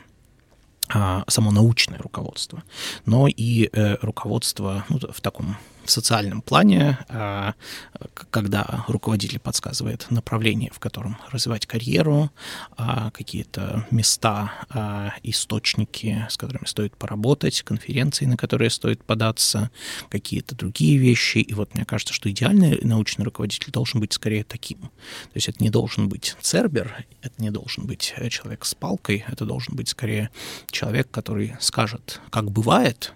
само 1.28 1.50
научное 1.50 1.99
руководство, 1.99 2.62
но 3.04 3.28
и 3.28 3.68
э, 3.73 3.97
руководство 4.00 4.85
ну, 4.88 4.99
в 4.99 5.21
таком 5.21 5.57
в 5.88 5.90
социальном 5.90 6.42
плане, 6.42 6.99
а, 7.09 7.54
когда 8.30 8.85
руководитель 8.88 9.40
подсказывает 9.40 10.07
направление, 10.11 10.71
в 10.71 10.78
котором 10.78 11.16
развивать 11.30 11.64
карьеру, 11.64 12.30
а, 12.76 13.11
какие-то 13.11 13.87
места, 13.90 14.52
а, 14.68 15.14
источники, 15.23 16.26
с 16.28 16.37
которыми 16.37 16.66
стоит 16.66 16.95
поработать, 16.95 17.62
конференции, 17.62 18.26
на 18.26 18.37
которые 18.37 18.68
стоит 18.68 19.02
податься, 19.02 19.71
какие-то 20.11 20.54
другие 20.54 20.99
вещи. 20.99 21.38
И 21.38 21.54
вот 21.54 21.75
мне 21.75 21.87
кажется, 21.87 22.12
что 22.12 22.30
идеальный 22.30 22.78
научный 22.83 23.25
руководитель 23.25 23.73
должен 23.73 24.00
быть 24.00 24.12
скорее 24.12 24.45
таким. 24.45 24.80
То 24.80 25.37
есть 25.37 25.49
это 25.49 25.62
не 25.62 25.71
должен 25.71 26.11
быть 26.11 26.37
цербер, 26.42 27.07
это 27.23 27.42
не 27.42 27.50
должен 27.50 27.87
быть 27.87 28.14
человек 28.28 28.66
с 28.66 28.75
палкой, 28.75 29.25
это 29.26 29.47
должен 29.47 29.75
быть 29.75 29.88
скорее 29.88 30.28
человек, 30.71 31.11
который 31.11 31.57
скажет, 31.61 32.21
как 32.28 32.50
бывает, 32.50 33.14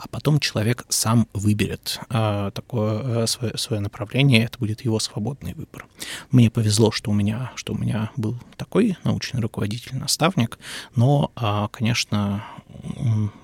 а 0.00 0.08
потом 0.08 0.40
человек 0.40 0.86
сам 0.88 1.28
выберет 1.34 2.00
а, 2.08 2.50
такое 2.52 3.22
а, 3.22 3.26
свое, 3.26 3.56
свое 3.58 3.82
направление, 3.82 4.44
это 4.44 4.58
будет 4.58 4.80
его 4.80 4.98
свободный 4.98 5.52
выбор. 5.52 5.86
Мне 6.30 6.50
повезло, 6.50 6.90
что 6.90 7.10
у 7.10 7.14
меня, 7.14 7.52
что 7.54 7.74
у 7.74 7.78
меня 7.78 8.10
был 8.16 8.36
такой 8.56 8.96
научный 9.04 9.40
руководитель, 9.40 9.96
наставник, 9.96 10.58
но, 10.96 11.30
а, 11.36 11.68
конечно, 11.68 12.44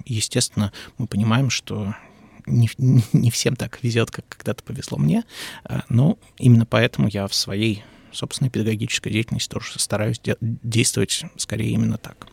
естественно, 0.06 0.72
мы 0.96 1.06
понимаем, 1.06 1.50
что 1.50 1.94
не, 2.46 2.70
не 3.12 3.30
всем 3.30 3.54
так 3.54 3.82
везет, 3.82 4.10
как 4.10 4.25
когда-то 4.26 4.62
повезло 4.64 4.96
мне, 4.96 5.25
а, 5.64 5.82
но 5.90 6.18
именно 6.38 6.64
поэтому 6.64 7.08
я 7.08 7.26
в 7.26 7.34
своей 7.34 7.84
собственной 8.12 8.50
педагогической 8.50 9.12
деятельности 9.12 9.50
тоже 9.50 9.78
стараюсь 9.78 10.18
де- 10.20 10.38
действовать 10.40 11.26
скорее 11.36 11.72
именно 11.72 11.98
так. 11.98 12.28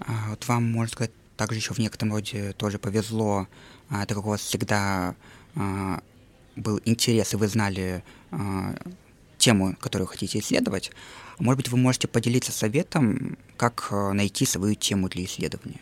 А 0.00 0.28
вот 0.28 0.46
вам, 0.46 0.70
можно 0.70 0.92
сказать, 0.92 1.12
также 1.36 1.58
еще 1.58 1.74
в 1.74 1.78
некотором 1.78 2.12
роде 2.12 2.52
тоже 2.52 2.78
повезло, 2.78 3.48
а, 3.88 4.06
так 4.06 4.16
как 4.16 4.26
у 4.26 4.30
вас 4.30 4.40
всегда 4.40 5.14
а, 5.56 6.00
был 6.56 6.80
интерес, 6.84 7.34
и 7.34 7.36
вы 7.36 7.48
знали 7.48 8.04
а, 8.30 8.74
тему, 9.38 9.76
которую 9.80 10.08
хотите 10.08 10.38
исследовать. 10.38 10.90
Может 11.38 11.56
быть, 11.58 11.68
вы 11.68 11.78
можете 11.78 12.08
поделиться 12.08 12.52
советом, 12.52 13.36
как 13.56 13.90
найти 13.90 14.46
свою 14.46 14.74
тему 14.74 15.08
для 15.08 15.24
исследования? 15.24 15.80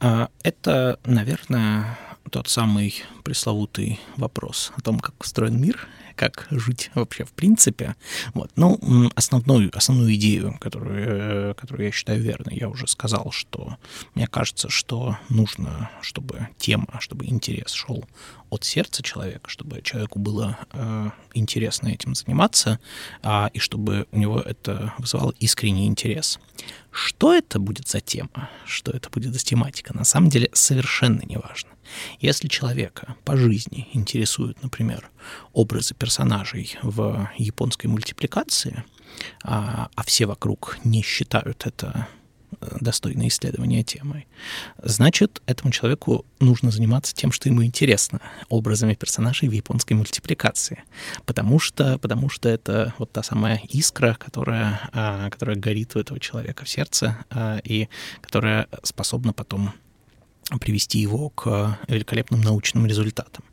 Это, 0.00 0.98
наверное, 1.04 1.98
тот 2.30 2.48
самый 2.48 3.04
пресловутый 3.22 4.00
вопрос 4.16 4.72
о 4.76 4.80
том, 4.80 4.98
как 4.98 5.14
устроен 5.20 5.60
мир, 5.60 5.86
как 6.20 6.48
жить 6.50 6.90
вообще 6.94 7.24
в 7.24 7.32
принципе. 7.32 7.96
Вот. 8.34 8.50
Ну, 8.54 8.78
основную, 9.14 9.74
основную 9.74 10.14
идею, 10.16 10.54
которую, 10.60 11.52
э, 11.52 11.54
которую 11.54 11.86
я 11.86 11.92
считаю 11.92 12.20
верной, 12.20 12.58
я 12.58 12.68
уже 12.68 12.86
сказал, 12.86 13.30
что 13.32 13.78
мне 14.14 14.26
кажется, 14.26 14.68
что 14.68 15.16
нужно, 15.30 15.90
чтобы 16.02 16.48
тема, 16.58 16.98
чтобы 17.00 17.24
интерес 17.24 17.72
шел 17.72 18.04
от 18.50 18.64
сердца 18.64 19.02
человека, 19.02 19.48
чтобы 19.48 19.80
человеку 19.80 20.18
было 20.18 20.58
э, 20.74 21.10
интересно 21.32 21.88
этим 21.88 22.14
заниматься, 22.14 22.80
э, 23.22 23.46
и 23.54 23.58
чтобы 23.58 24.06
у 24.12 24.18
него 24.18 24.40
это 24.40 24.92
вызывало 24.98 25.32
искренний 25.40 25.86
интерес. 25.86 26.38
Что 26.90 27.32
это 27.32 27.58
будет 27.58 27.88
за 27.88 28.00
тема, 28.00 28.50
что 28.66 28.92
это 28.92 29.08
будет 29.08 29.32
за 29.32 29.40
тематика, 29.42 29.96
на 29.96 30.04
самом 30.04 30.28
деле 30.28 30.50
совершенно 30.52 31.22
не 31.22 31.38
важно. 31.38 31.70
Если 32.20 32.48
человека 32.48 33.16
по 33.24 33.36
жизни 33.36 33.88
интересуют, 33.92 34.62
например, 34.62 35.10
образы 35.52 35.94
персонажей 35.94 36.76
в 36.82 37.30
японской 37.36 37.86
мультипликации, 37.86 38.84
а, 39.42 39.88
а 39.94 40.02
все 40.04 40.26
вокруг 40.26 40.78
не 40.84 41.02
считают 41.02 41.66
это 41.66 42.06
э, 42.60 42.76
достойное 42.80 43.28
исследования 43.28 43.82
темой, 43.82 44.26
значит, 44.82 45.42
этому 45.46 45.72
человеку 45.72 46.24
нужно 46.38 46.70
заниматься 46.70 47.14
тем, 47.14 47.32
что 47.32 47.48
ему 47.48 47.64
интересно, 47.64 48.20
образами 48.48 48.94
персонажей 48.94 49.48
в 49.48 49.52
японской 49.52 49.94
мультипликации. 49.94 50.82
Потому 51.26 51.58
что, 51.58 51.98
потому 51.98 52.28
что 52.28 52.48
это 52.48 52.94
вот 52.98 53.12
та 53.12 53.22
самая 53.22 53.60
искра, 53.68 54.16
которая, 54.18 54.80
а, 54.92 55.30
которая 55.30 55.56
горит 55.56 55.96
у 55.96 56.00
этого 56.00 56.20
человека 56.20 56.64
в 56.64 56.68
сердце 56.68 57.18
а, 57.30 57.60
и 57.64 57.88
которая 58.20 58.68
способна 58.82 59.32
потом 59.32 59.72
привести 60.58 60.98
его 60.98 61.30
к 61.30 61.78
великолепным 61.88 62.40
научным 62.40 62.86
результатам. 62.86 63.44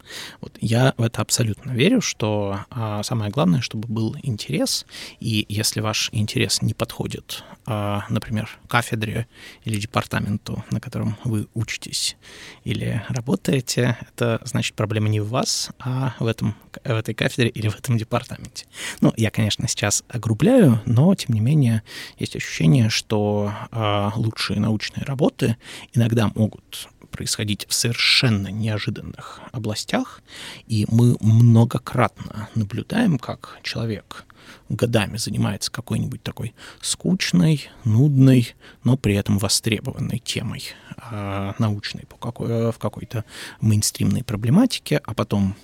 Вот. 0.42 0.58
Я 0.62 0.94
в 0.98 1.04
это 1.04 1.22
абсолютно 1.22 1.72
верю, 1.72 2.02
что 2.02 2.62
а, 2.70 3.04
самое 3.04 3.32
главное, 3.32 3.62
чтобы 3.62 3.88
был 3.88 4.16
интерес, 4.24 4.86
и 5.20 5.46
если 5.50 5.82
ваш 5.82 6.10
интерес 6.12 6.62
не 6.62 6.74
подходит, 6.74 7.44
а, 7.66 8.06
например, 8.10 8.50
кафедре 8.68 9.28
или 9.64 9.80
департаменту, 9.80 10.64
на 10.72 10.80
котором 10.80 11.18
вы 11.24 11.48
учитесь 11.54 12.18
или 12.64 13.04
работаете, 13.10 13.98
это 14.10 14.42
значит 14.46 14.76
проблема 14.76 15.10
не 15.10 15.20
в 15.20 15.30
вас, 15.30 15.72
а 15.80 16.16
в, 16.20 16.28
этом, 16.28 16.56
в 16.84 16.90
этой 16.90 17.14
кафедре 17.14 17.50
или 17.50 17.68
в 17.68 17.78
этом 17.78 17.98
департаменте. 17.98 18.66
Ну, 19.02 19.14
я, 19.18 19.32
конечно, 19.32 19.68
сейчас 19.68 20.04
огрубляю, 20.08 20.82
но, 20.86 21.14
тем 21.16 21.36
не 21.36 21.42
менее, 21.42 21.84
есть 22.18 22.36
ощущение, 22.36 22.90
что 22.90 23.52
а, 23.72 24.14
лучшие 24.16 24.60
научные 24.60 25.04
работы 25.04 25.58
иногда 25.94 26.32
могут 26.36 26.87
происходить 27.18 27.66
в 27.68 27.74
совершенно 27.74 28.50
неожиданных 28.50 29.42
областях, 29.52 30.22
и 30.68 30.86
мы 30.88 31.18
многократно 31.20 32.48
наблюдаем, 32.54 33.18
как 33.18 33.58
человек 33.64 34.26
годами 34.70 35.18
занимается 35.18 35.72
какой-нибудь 35.72 36.22
такой 36.22 36.54
скучной, 36.80 37.70
нудной, 37.86 38.54
но 38.84 38.98
при 38.98 39.16
этом 39.16 39.40
востребованной 39.40 40.20
темой 40.20 40.64
э, 41.12 41.54
научной 41.58 42.06
по 42.06 42.18
какой, 42.18 42.72
в 42.72 42.78
какой-то 42.78 43.26
мейнстримной 43.62 44.24
проблематике, 44.24 45.02
а 45.04 45.16
потом 45.16 45.56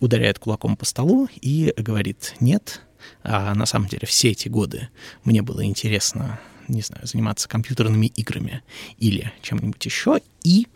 ударяет 0.00 0.40
кулаком 0.40 0.76
по 0.76 0.84
столу 0.84 1.28
и 1.40 1.72
говорит 1.76 2.34
«нет», 2.40 2.82
а 3.22 3.54
на 3.54 3.66
самом 3.66 3.86
деле 3.88 4.08
все 4.08 4.32
эти 4.32 4.48
годы 4.48 4.88
мне 5.22 5.40
было 5.40 5.64
интересно 5.64 6.40
не 6.68 6.82
знаю, 6.82 7.06
заниматься 7.06 7.48
компьютерными 7.48 8.06
играми 8.06 8.62
или 8.98 9.32
чем-нибудь 9.42 9.84
еще, 9.84 10.20
и 10.42 10.66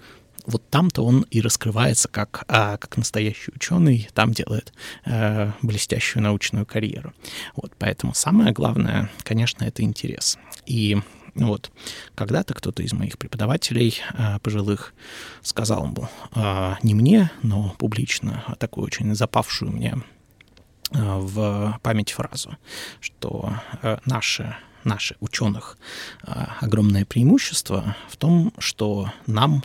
вот 0.47 0.69
там-то 0.69 1.05
он 1.05 1.23
и 1.31 1.41
раскрывается 1.41 2.09
как, 2.09 2.45
а, 2.49 2.77
как 2.77 2.97
настоящий 2.97 3.53
ученый, 3.55 4.09
там 4.15 4.33
делает 4.33 4.73
э, 5.05 5.53
блестящую 5.63 6.23
научную 6.23 6.67
карьеру. 6.67 7.13
Вот, 7.57 7.73
поэтому 7.79 8.15
самое 8.15 8.53
главное, 8.53 9.11
конечно, 9.23 9.65
это 9.65 9.83
интерес. 9.83 10.39
И 10.67 10.99
вот 11.35 11.71
когда-то 12.15 12.55
кто-то 12.55 12.83
из 12.83 12.93
моих 12.93 13.19
преподавателей 13.19 14.01
э, 14.15 14.39
пожилых 14.41 14.95
сказал 15.43 15.87
ему, 15.87 16.09
э, 16.35 16.75
не 16.83 16.95
мне, 16.95 17.31
но 17.43 17.75
публично, 17.79 18.45
а 18.47 18.57
такую 18.57 18.87
очень 18.87 19.15
запавшую 19.15 19.71
мне 19.73 19.95
э, 20.93 20.99
в 20.99 21.79
память 21.83 22.13
фразу, 22.13 22.57
что 23.01 23.55
э, 23.83 23.99
наши 24.05 24.57
наши 24.85 25.17
ученых 25.21 25.79
а, 26.23 26.57
огромное 26.61 27.05
преимущество 27.05 27.97
в 28.09 28.17
том, 28.17 28.53
что 28.59 29.13
нам 29.27 29.63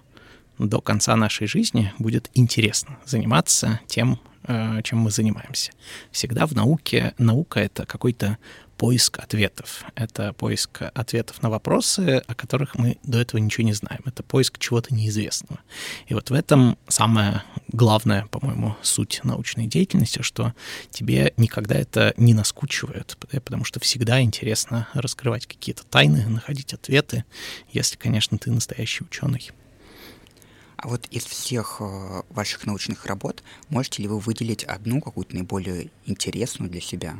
до 0.57 0.81
конца 0.81 1.15
нашей 1.15 1.47
жизни 1.47 1.93
будет 1.99 2.29
интересно 2.33 2.97
заниматься 3.05 3.79
тем, 3.87 4.19
э, 4.43 4.81
чем 4.83 4.99
мы 4.99 5.11
занимаемся. 5.11 5.71
Всегда 6.11 6.45
в 6.45 6.53
науке 6.53 7.13
наука— 7.17 7.59
это 7.61 7.85
какой-то 7.85 8.37
поиск 8.77 9.19
ответов. 9.19 9.83
Это 9.95 10.33
поиск 10.33 10.81
ответов 10.93 11.41
на 11.41 11.49
вопросы, 11.49 12.23
о 12.27 12.35
которых 12.35 12.75
мы 12.75 12.97
до 13.03 13.19
этого 13.19 13.39
ничего 13.39 13.65
не 13.65 13.73
знаем. 13.73 14.01
Это 14.05 14.23
поиск 14.23 14.59
чего-то 14.59 14.93
неизвестного. 14.93 15.59
И 16.07 16.13
вот 16.13 16.29
в 16.29 16.33
этом 16.33 16.77
самая 16.87 17.43
главная, 17.69 18.25
по-моему, 18.27 18.75
суть 18.81 19.21
научной 19.23 19.67
деятельности, 19.67 20.21
что 20.21 20.53
тебе 20.89 21.33
никогда 21.37 21.75
это 21.75 22.13
не 22.17 22.33
наскучивает, 22.33 23.17
потому 23.43 23.63
что 23.63 23.79
всегда 23.79 24.21
интересно 24.21 24.87
раскрывать 24.93 25.47
какие-то 25.47 25.83
тайны, 25.85 26.27
находить 26.27 26.73
ответы, 26.73 27.23
если, 27.71 27.95
конечно, 27.97 28.37
ты 28.37 28.51
настоящий 28.51 29.03
ученый. 29.03 29.51
А 30.77 30.87
вот 30.87 31.07
из 31.07 31.25
всех 31.25 31.77
э, 31.79 32.21
ваших 32.29 32.65
научных 32.65 33.05
работ 33.05 33.43
можете 33.69 34.03
ли 34.03 34.07
вы 34.09 34.19
выделить 34.19 34.63
одну 34.65 35.01
какую-то 35.01 35.33
наиболее 35.33 35.89
интересную 36.05 36.69
для 36.69 36.81
себя? 36.81 37.17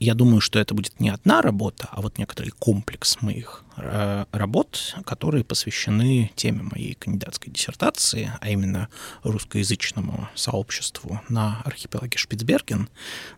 Я 0.00 0.14
думаю, 0.14 0.40
что 0.40 0.58
это 0.58 0.74
будет 0.74 0.98
не 1.00 1.08
одна 1.08 1.40
работа, 1.40 1.88
а 1.90 2.00
вот 2.00 2.18
некоторый 2.18 2.50
комплекс 2.50 3.22
моих 3.22 3.64
э, 3.76 4.24
работ, 4.32 4.96
которые 5.06 5.44
посвящены 5.44 6.30
теме 6.34 6.62
моей 6.62 6.94
кандидатской 6.94 7.52
диссертации, 7.52 8.32
а 8.40 8.48
именно 8.48 8.88
русскоязычному 9.22 10.28
сообществу 10.34 11.20
на 11.28 11.60
архипелаге 11.64 12.18
Шпицберген. 12.18 12.88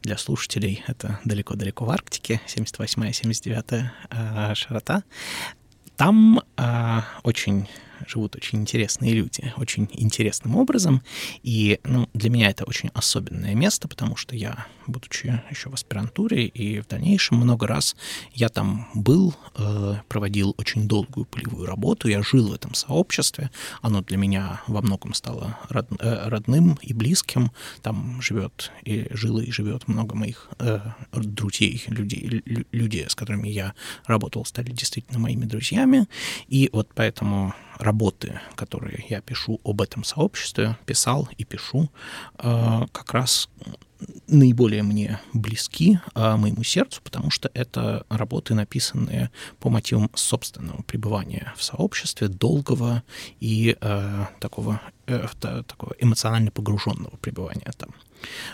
Для 0.02 0.16
слушателей 0.16 0.82
это 0.86 1.20
далеко-далеко 1.24 1.84
в 1.84 1.90
Арктике, 1.90 2.40
78-79 2.46 3.88
э, 4.10 4.54
широта. 4.54 5.04
Там 5.96 6.40
э, 6.56 7.00
очень 7.22 7.68
живут 8.06 8.36
очень 8.36 8.60
интересные 8.60 9.12
люди, 9.12 9.52
очень 9.56 9.88
интересным 9.92 10.56
образом. 10.56 11.02
И 11.42 11.80
ну, 11.84 12.08
для 12.14 12.30
меня 12.30 12.50
это 12.50 12.64
очень 12.64 12.90
особенное 12.94 13.54
место, 13.54 13.88
потому 13.88 14.16
что 14.16 14.36
я, 14.36 14.66
будучи 14.86 15.42
еще 15.50 15.70
в 15.70 15.74
аспирантуре 15.74 16.46
и 16.46 16.80
в 16.80 16.86
дальнейшем 16.86 17.38
много 17.38 17.66
раз, 17.66 17.96
я 18.32 18.48
там 18.48 18.88
был, 18.94 19.34
э, 19.56 19.96
проводил 20.08 20.54
очень 20.58 20.88
долгую 20.88 21.26
полевую 21.26 21.66
работу, 21.66 22.08
я 22.08 22.22
жил 22.22 22.48
в 22.48 22.52
этом 22.52 22.74
сообществе, 22.74 23.50
оно 23.82 24.02
для 24.02 24.16
меня 24.16 24.62
во 24.66 24.82
многом 24.82 25.14
стало 25.14 25.58
э, 25.70 26.28
родным 26.28 26.78
и 26.82 26.92
близким. 26.92 27.50
Там 27.82 28.20
живет 28.22 28.70
и 28.84 29.06
жило 29.10 29.40
и 29.40 29.50
живет 29.50 29.88
много 29.88 30.16
моих 30.16 30.48
э, 30.58 30.80
друзей, 31.12 31.82
людей, 31.88 32.42
людей, 32.72 33.06
с 33.08 33.14
которыми 33.14 33.48
я 33.48 33.74
работал, 34.06 34.44
стали 34.44 34.70
действительно 34.70 35.18
моими 35.18 35.44
друзьями. 35.44 36.06
И 36.48 36.70
вот 36.72 36.88
поэтому 36.94 37.54
работы, 37.78 38.40
которые 38.54 39.04
я 39.08 39.20
пишу 39.20 39.60
об 39.64 39.80
этом 39.80 40.04
сообществе, 40.04 40.76
писал 40.86 41.28
и 41.36 41.44
пишу, 41.44 41.90
э, 42.38 42.86
как 42.92 43.12
раз 43.12 43.48
наиболее 44.28 44.82
мне 44.82 45.20
близки 45.32 45.98
э, 46.14 46.36
моему 46.36 46.62
сердцу, 46.62 47.00
потому 47.02 47.30
что 47.30 47.50
это 47.54 48.04
работы, 48.08 48.54
написанные 48.54 49.30
по 49.58 49.70
мотивам 49.70 50.10
собственного 50.14 50.82
пребывания 50.82 51.52
в 51.56 51.62
сообществе, 51.62 52.28
долгого 52.28 53.02
и 53.40 53.76
э, 53.80 54.26
такого, 54.40 54.80
такого 55.06 55.94
эмоционально 55.98 56.50
погруженного 56.50 57.16
пребывания 57.16 57.72
там. 57.76 57.90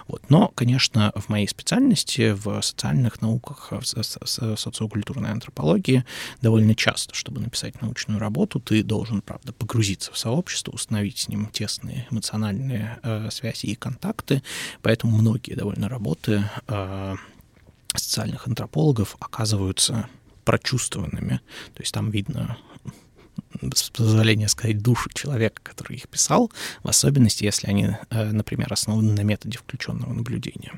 Вот. 0.08 0.22
Но, 0.28 0.48
конечно, 0.48 1.12
в 1.14 1.28
моей 1.28 1.48
специальности, 1.48 2.32
в 2.32 2.60
социальных 2.62 3.20
науках, 3.20 3.72
в 3.72 3.84
социокультурной 3.84 5.30
антропологии 5.30 6.04
довольно 6.40 6.74
часто, 6.74 7.14
чтобы 7.14 7.40
написать 7.40 7.80
научную 7.82 8.18
работу, 8.20 8.60
ты 8.60 8.82
должен, 8.82 9.22
правда, 9.22 9.52
погрузиться 9.52 10.12
в 10.12 10.18
сообщество, 10.18 10.72
установить 10.72 11.18
с 11.18 11.28
ним 11.28 11.46
тесные 11.46 12.06
эмоциональные 12.10 12.98
э, 13.02 13.28
связи 13.30 13.66
и 13.66 13.74
контакты. 13.74 14.42
Поэтому 14.82 15.16
многие 15.16 15.54
довольно 15.54 15.88
работы 15.88 16.44
э, 16.68 17.16
социальных 17.94 18.46
антропологов 18.46 19.16
оказываются 19.20 20.08
прочувствованными. 20.44 21.40
То 21.74 21.82
есть 21.82 21.92
там 21.92 22.10
видно 22.10 22.56
с 23.74 23.90
позволения 23.90 24.48
сказать, 24.48 24.82
душу 24.82 25.10
человека, 25.12 25.60
который 25.62 25.96
их 25.96 26.08
писал, 26.08 26.50
в 26.82 26.88
особенности, 26.88 27.44
если 27.44 27.68
они, 27.68 27.96
э, 28.10 28.24
например, 28.32 28.72
основаны 28.72 29.12
на 29.12 29.22
методе 29.22 29.58
включенного 29.58 30.12
наблюдения. 30.12 30.72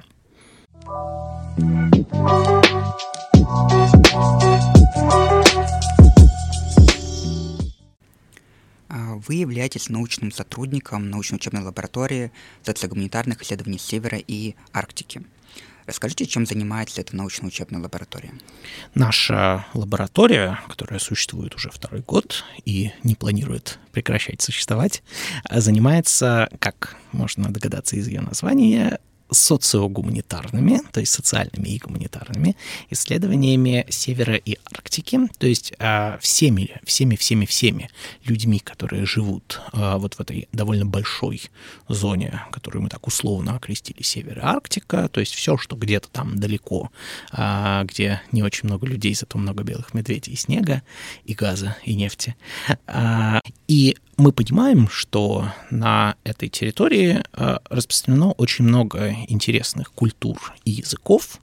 А 8.89 9.17
вы 9.27 9.35
являетесь 9.35 9.89
научным 9.89 10.31
сотрудником 10.31 11.11
научно-учебной 11.11 11.63
лаборатории 11.63 12.31
социогуманитарных 12.63 13.43
исследований 13.43 13.79
Севера 13.79 14.19
и 14.19 14.55
Арктики. 14.73 15.23
Расскажите, 15.87 16.27
чем 16.27 16.47
занимается 16.47 17.01
эта 17.01 17.15
научно-учебная 17.15 17.81
лаборатория? 17.81 18.33
Наша 18.95 19.67
лаборатория, 19.75 20.61
которая 20.69 20.99
существует 20.99 21.55
уже 21.55 21.71
второй 21.71 22.01
год 22.01 22.45
и 22.65 22.93
не 23.03 23.15
планирует 23.15 23.79
прекращать 23.93 24.41
существовать, 24.41 25.03
занимается, 25.51 26.49
как 26.59 26.97
можно 27.13 27.53
догадаться 27.53 27.97
из 27.97 28.09
ее 28.09 28.21
названия, 28.21 28.99
социогуманитарными, 29.31 30.81
то 30.93 31.01
есть 31.01 31.13
социальными 31.13 31.69
и 31.69 31.79
гуманитарными 31.79 32.57
исследованиями 32.91 33.87
Севера 33.89 34.37
и 34.37 34.57
Арктики, 34.65 35.19
то 35.39 35.47
есть 35.47 35.73
а, 35.79 36.19
всеми, 36.21 36.81
всеми, 36.85 37.17
всеми, 37.17 37.47
всеми 37.47 37.91
людьми, 38.25 38.59
которые 38.59 39.07
живут 39.07 39.61
а, 39.73 39.99
вот 39.99 40.15
в 40.15 40.21
этой 40.21 40.49
довольно 40.53 40.87
большой 40.87 41.43
зоне, 41.89 42.43
которую 42.53 42.83
мы 42.83 42.89
так 42.89 43.07
условно 43.07 43.57
окрестили 43.57 44.03
Север 44.03 44.39
и 44.39 44.43
Арктика, 44.43 45.09
то 45.09 45.21
есть 45.21 45.35
все, 45.35 45.57
что 45.57 45.77
где-то 45.77 46.09
там 46.09 46.39
далеко, 46.39 46.91
а, 47.33 47.85
где 47.85 48.21
не 48.33 48.43
очень 48.43 48.69
много 48.69 48.87
людей, 48.87 49.15
зато 49.15 49.39
много 49.39 49.65
белых 49.65 49.95
медведей 49.95 50.35
и 50.35 50.37
снега, 50.37 50.83
и 51.25 51.35
газа, 51.35 51.77
и 51.85 51.95
нефти. 51.95 52.37
И 53.67 53.97
мы 54.17 54.33
понимаем, 54.33 54.89
что 54.89 55.47
на 55.71 56.17
этой 56.25 56.49
территории 56.49 57.23
э, 57.33 57.59
распространено 57.69 58.33
очень 58.33 58.65
много 58.65 59.15
интересных 59.29 59.93
культур 59.93 60.55
и 60.65 60.71
языков, 60.71 61.41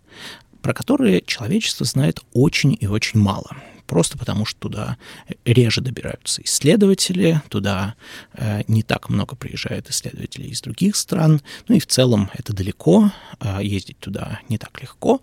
про 0.61 0.73
которые 0.73 1.21
человечество 1.21 1.85
знает 1.85 2.19
очень 2.33 2.77
и 2.79 2.87
очень 2.87 3.19
мало 3.19 3.55
просто 3.91 4.17
потому 4.17 4.45
что 4.45 4.57
туда 4.69 4.97
реже 5.43 5.81
добираются 5.81 6.41
исследователи, 6.43 7.41
туда 7.49 7.95
э, 8.31 8.63
не 8.69 8.83
так 8.83 9.09
много 9.09 9.35
приезжает 9.35 9.89
исследователей 9.89 10.47
из 10.47 10.61
других 10.61 10.95
стран, 10.95 11.41
ну 11.67 11.75
и 11.75 11.79
в 11.79 11.85
целом 11.87 12.29
это 12.33 12.53
далеко, 12.53 13.11
э, 13.41 13.59
ездить 13.61 13.99
туда 13.99 14.39
не 14.47 14.57
так 14.57 14.81
легко. 14.81 15.19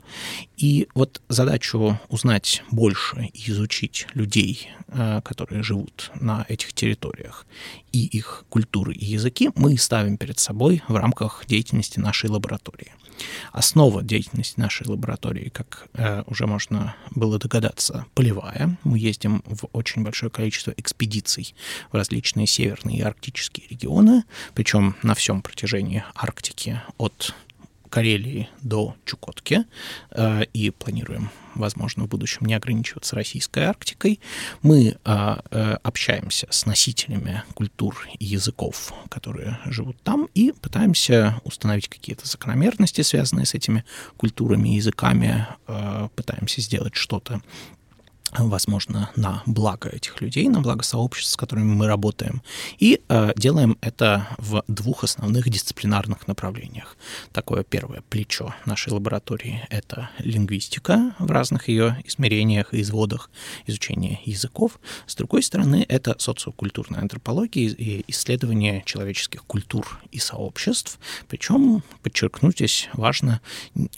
И 0.59 0.87
вот 0.95 1.23
задачу 1.31 1.99
узнать 2.11 2.63
больше 2.71 3.31
и 3.33 3.51
изучить 3.51 4.07
людей, 4.13 4.69
э, 4.89 5.23
которые 5.25 5.63
живут 5.63 6.11
на 6.21 6.45
этих 6.51 6.75
территориях, 6.75 7.47
и 7.93 8.05
их 8.05 8.45
культуры 8.51 8.93
и 8.93 9.07
языки 9.07 9.49
мы 9.55 9.79
ставим 9.79 10.19
перед 10.19 10.39
собой 10.39 10.83
в 10.89 10.95
рамках 10.95 11.47
деятельности 11.47 12.01
нашей 12.01 12.29
лаборатории. 12.29 12.93
Основа 13.53 14.03
деятельности 14.03 14.59
нашей 14.59 14.87
лаборатории, 14.87 15.49
как 15.49 15.89
э, 15.95 16.23
уже 16.27 16.47
можно 16.47 16.95
было 17.11 17.39
догадаться, 17.39 18.07
полевая. 18.15 18.77
Мы 18.85 18.99
ездим 18.99 19.43
в 19.47 19.69
очень 19.73 20.03
большое 20.03 20.31
количество 20.31 20.73
экспедиций 20.77 21.55
в 21.91 21.95
различные 21.95 22.47
северные 22.47 22.99
и 22.99 23.03
арктические 23.03 23.67
регионы, 23.69 24.25
причем 24.55 24.97
на 25.03 25.15
всем 25.15 25.43
протяжении 25.43 26.05
Арктики 26.15 26.81
от 26.97 27.35
Карелии 27.89 28.49
до 28.63 28.97
Чукотки, 29.05 29.65
э, 30.11 30.45
и 30.53 30.71
планируем 30.71 31.31
возможно, 31.59 32.05
в 32.05 32.09
будущем 32.09 32.47
не 32.47 32.55
ограничиваться 32.55 33.17
российской 33.17 33.65
Арктикой. 33.65 34.21
Мы 34.63 34.97
а, 35.05 35.41
э, 35.51 35.77
общаемся 35.83 36.47
с 36.51 36.65
носителями 36.67 37.43
культур 37.55 38.07
и 38.19 38.25
языков, 38.25 38.93
которые 39.11 39.59
живут 39.67 40.01
там, 40.03 40.29
и 40.35 40.53
пытаемся 40.53 41.41
установить 41.45 41.89
какие-то 41.89 42.27
закономерности, 42.27 43.03
связанные 43.03 43.47
с 43.47 43.55
этими 43.55 43.85
культурами 44.17 44.71
и 44.71 44.77
языками, 44.77 45.47
э, 45.67 46.09
пытаемся 46.15 46.61
сделать 46.61 46.95
что-то 46.95 47.43
возможно, 48.37 49.11
на 49.17 49.43
благо 49.47 49.89
этих 49.89 50.21
людей, 50.21 50.49
на 50.49 50.61
благо 50.61 50.83
сообществ, 50.83 51.33
с 51.33 51.37
которыми 51.37 51.73
мы 51.73 51.87
работаем. 51.87 52.43
И 52.79 53.01
э, 53.09 53.33
делаем 53.37 53.79
это 53.81 54.29
в 54.39 54.63
двух 54.69 55.05
основных 55.05 55.49
дисциплинарных 55.49 56.29
направлениях. 56.29 56.97
Такое 57.33 57.65
первое 57.65 58.03
плечо 58.09 58.55
нашей 58.67 58.93
лаборатории— 58.93 59.67
это 59.71 60.11
лингвистика 60.19 61.15
в 61.19 61.31
разных 61.31 61.69
ее 61.69 62.01
измерениях 62.05 62.75
и 62.75 62.83
изводах, 62.83 63.31
изучение 63.67 64.21
языков. 64.25 64.79
С 65.07 65.15
другой 65.15 65.43
стороны, 65.43 65.85
это 65.89 66.17
социокультурная 66.19 67.01
антропология 67.01 67.69
и 67.69 68.05
исследование 68.09 68.83
человеческих 68.85 69.45
культур 69.45 70.01
и 70.11 70.19
сообществ. 70.19 70.99
Причем, 71.29 71.83
подчеркнуть 72.03 72.57
здесь 72.57 72.89
важно, 72.93 73.41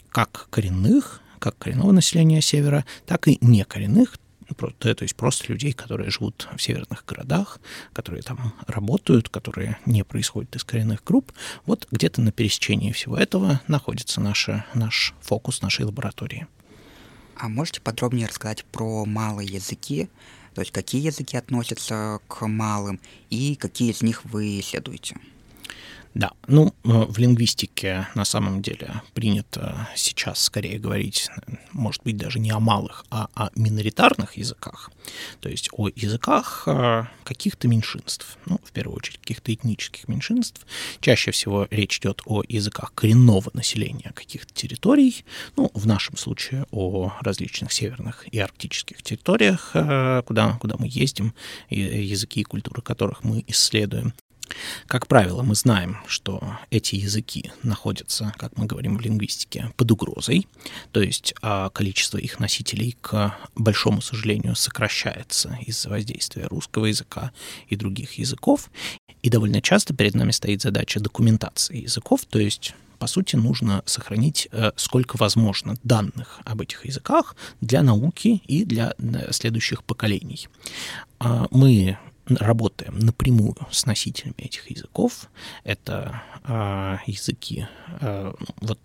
как 0.09 0.47
коренных, 0.49 1.21
как 1.41 1.57
коренного 1.57 1.91
населения 1.91 2.39
Севера, 2.39 2.85
так 3.05 3.27
и 3.27 3.37
некоренных, 3.41 4.17
то 4.53 4.95
есть 5.01 5.15
просто 5.15 5.51
людей, 5.51 5.73
которые 5.73 6.11
живут 6.11 6.47
в 6.55 6.61
северных 6.61 7.05
городах, 7.05 7.59
которые 7.93 8.21
там 8.21 8.53
работают, 8.67 9.29
которые 9.29 9.77
не 9.85 10.03
происходят 10.03 10.55
из 10.55 10.63
коренных 10.63 11.03
групп. 11.03 11.31
Вот 11.65 11.87
где-то 11.89 12.21
на 12.21 12.31
пересечении 12.31 12.91
всего 12.91 13.17
этого 13.17 13.61
находится 13.67 14.21
наша, 14.21 14.65
наш 14.73 15.13
фокус 15.21 15.61
нашей 15.61 15.85
лаборатории. 15.85 16.47
А 17.37 17.47
можете 17.47 17.81
подробнее 17.81 18.27
рассказать 18.27 18.65
про 18.65 19.05
малые 19.05 19.47
языки? 19.47 20.09
То 20.53 20.61
есть 20.61 20.71
какие 20.71 21.01
языки 21.05 21.37
относятся 21.37 22.19
к 22.27 22.45
малым 22.45 22.99
и 23.29 23.55
какие 23.55 23.91
из 23.91 24.01
них 24.01 24.25
вы 24.25 24.59
исследуете? 24.59 25.17
Да, 26.13 26.31
ну, 26.47 26.67
э, 26.67 26.71
в 26.83 27.17
лингвистике 27.19 28.07
на 28.15 28.25
самом 28.25 28.61
деле 28.61 29.01
принято 29.13 29.87
сейчас 29.95 30.41
скорее 30.41 30.77
говорить, 30.77 31.29
может 31.71 32.03
быть, 32.03 32.17
даже 32.17 32.39
не 32.39 32.51
о 32.51 32.59
малых, 32.59 33.05
а 33.09 33.29
о 33.33 33.49
миноритарных 33.55 34.35
языках, 34.35 34.91
то 35.39 35.47
есть 35.47 35.69
о 35.71 35.87
языках 35.87 36.63
э, 36.67 37.05
каких-то 37.23 37.69
меньшинств, 37.69 38.37
ну, 38.45 38.59
в 38.61 38.73
первую 38.73 38.97
очередь, 38.97 39.19
каких-то 39.19 39.53
этнических 39.53 40.09
меньшинств. 40.09 40.65
Чаще 40.99 41.31
всего 41.31 41.65
речь 41.71 41.99
идет 41.99 42.21
о 42.25 42.43
языках 42.45 42.93
коренного 42.93 43.49
населения 43.53 44.11
каких-то 44.13 44.53
территорий, 44.53 45.23
ну, 45.55 45.71
в 45.73 45.87
нашем 45.87 46.17
случае 46.17 46.65
о 46.71 47.13
различных 47.21 47.71
северных 47.71 48.27
и 48.33 48.37
арктических 48.37 49.01
территориях, 49.01 49.71
э, 49.75 50.23
куда, 50.25 50.57
куда 50.59 50.75
мы 50.77 50.87
ездим, 50.89 51.33
языки 51.69 52.41
и 52.41 52.43
культуры 52.43 52.81
которых 52.81 53.23
мы 53.23 53.45
исследуем. 53.47 54.13
Как 54.87 55.07
правило, 55.07 55.43
мы 55.43 55.55
знаем, 55.55 55.97
что 56.07 56.57
эти 56.69 56.95
языки 56.95 57.51
находятся, 57.63 58.33
как 58.37 58.57
мы 58.57 58.65
говорим 58.65 58.97
в 58.97 59.01
лингвистике, 59.01 59.71
под 59.77 59.91
угрозой, 59.91 60.47
то 60.91 61.01
есть 61.01 61.33
а, 61.41 61.69
количество 61.69 62.17
их 62.17 62.39
носителей, 62.39 62.97
к 63.01 63.35
большому 63.55 64.01
сожалению, 64.01 64.55
сокращается 64.55 65.57
из-за 65.65 65.89
воздействия 65.89 66.47
русского 66.47 66.85
языка 66.85 67.31
и 67.67 67.75
других 67.75 68.13
языков. 68.13 68.69
И 69.21 69.29
довольно 69.29 69.61
часто 69.61 69.93
перед 69.93 70.15
нами 70.15 70.31
стоит 70.31 70.61
задача 70.61 70.99
документации 70.99 71.83
языков, 71.83 72.25
то 72.29 72.39
есть 72.39 72.73
по 73.01 73.07
сути, 73.07 73.35
нужно 73.35 73.81
сохранить 73.87 74.47
э, 74.51 74.73
сколько 74.75 75.17
возможно 75.17 75.73
данных 75.83 76.39
об 76.45 76.61
этих 76.61 76.85
языках 76.85 77.35
для 77.59 77.81
науки 77.81 78.43
и 78.45 78.63
для 78.63 78.93
э, 78.99 79.31
следующих 79.31 79.83
поколений. 79.83 80.47
А 81.17 81.47
мы 81.49 81.97
работаем 82.37 82.97
напрямую 82.99 83.55
с 83.71 83.85
носителями 83.85 84.35
этих 84.37 84.69
языков. 84.69 85.29
Это 85.63 86.21
э, 86.43 86.97
языки, 87.05 87.67
э, 88.01 88.33
вот 88.61 88.79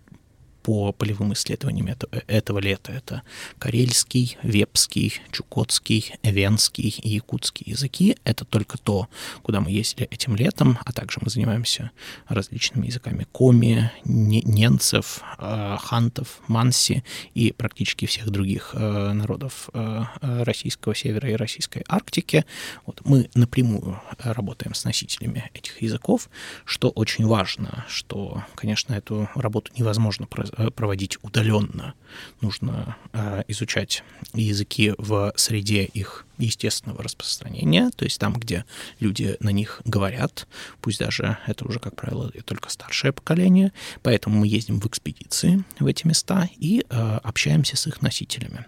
по 0.67 0.91
полевым 0.91 1.31
исследованиям 1.31 1.87
это, 1.87 2.09
этого 2.27 2.59
лета 2.59 2.91
это 2.91 3.21
карельский, 3.57 4.37
вепский, 4.43 5.13
чукотский, 5.31 6.13
эвенский 6.23 6.89
и 6.89 7.07
якутский 7.07 7.71
языки. 7.71 8.17
Это 8.25 8.43
только 8.43 8.77
то, 8.77 9.07
куда 9.43 9.61
мы 9.61 9.71
ездили 9.71 10.09
этим 10.11 10.35
летом, 10.35 10.77
а 10.83 10.91
также 10.91 11.19
мы 11.21 11.29
занимаемся 11.29 11.91
различными 12.27 12.87
языками 12.87 13.25
коми, 13.31 13.89
ненцев, 14.03 15.21
э, 15.39 15.77
хантов, 15.79 16.41
манси 16.49 17.05
и 17.33 17.53
практически 17.53 18.05
всех 18.05 18.29
других 18.29 18.71
э, 18.73 19.13
народов 19.13 19.69
э, 19.73 20.03
российского 20.19 20.93
севера 20.93 21.29
и 21.29 21.35
российской 21.35 21.85
Арктики. 21.87 22.43
Вот 22.85 22.99
мы 23.05 23.29
напрямую 23.35 24.01
работаем 24.17 24.73
с 24.73 24.83
носителями 24.83 25.49
этих 25.53 25.81
языков, 25.81 26.29
что 26.65 26.89
очень 26.89 27.25
важно, 27.25 27.85
что, 27.87 28.43
конечно, 28.55 28.93
эту 28.93 29.29
работу 29.33 29.71
невозможно 29.77 30.27
Э, 30.56 30.56
проводить 30.75 31.17
удаленно. 31.23 31.93
Нужно 32.41 32.95
э, 33.13 33.43
изучать 33.47 34.03
языки 34.33 34.93
в 34.97 35.33
среде 35.35 35.83
их 35.85 36.26
естественного 36.37 37.03
распространения, 37.03 37.89
то 37.95 38.05
есть 38.05 38.19
там, 38.19 38.33
где 38.33 38.65
люди 38.99 39.37
на 39.39 39.49
них 39.49 39.81
говорят, 39.85 40.47
пусть 40.81 40.99
даже 40.99 41.37
это 41.47 41.67
уже, 41.67 41.79
как 41.79 41.95
правило, 41.95 42.31
только 42.45 42.69
старшее 42.69 43.11
поколение, 43.11 43.73
поэтому 44.03 44.39
мы 44.39 44.47
ездим 44.47 44.79
в 44.79 44.87
экспедиции 44.87 45.63
в 45.79 45.85
эти 45.85 46.05
места 46.07 46.49
и 46.57 46.85
э, 46.89 47.19
общаемся 47.23 47.77
с 47.77 47.87
их 47.87 48.01
носителями. 48.01 48.65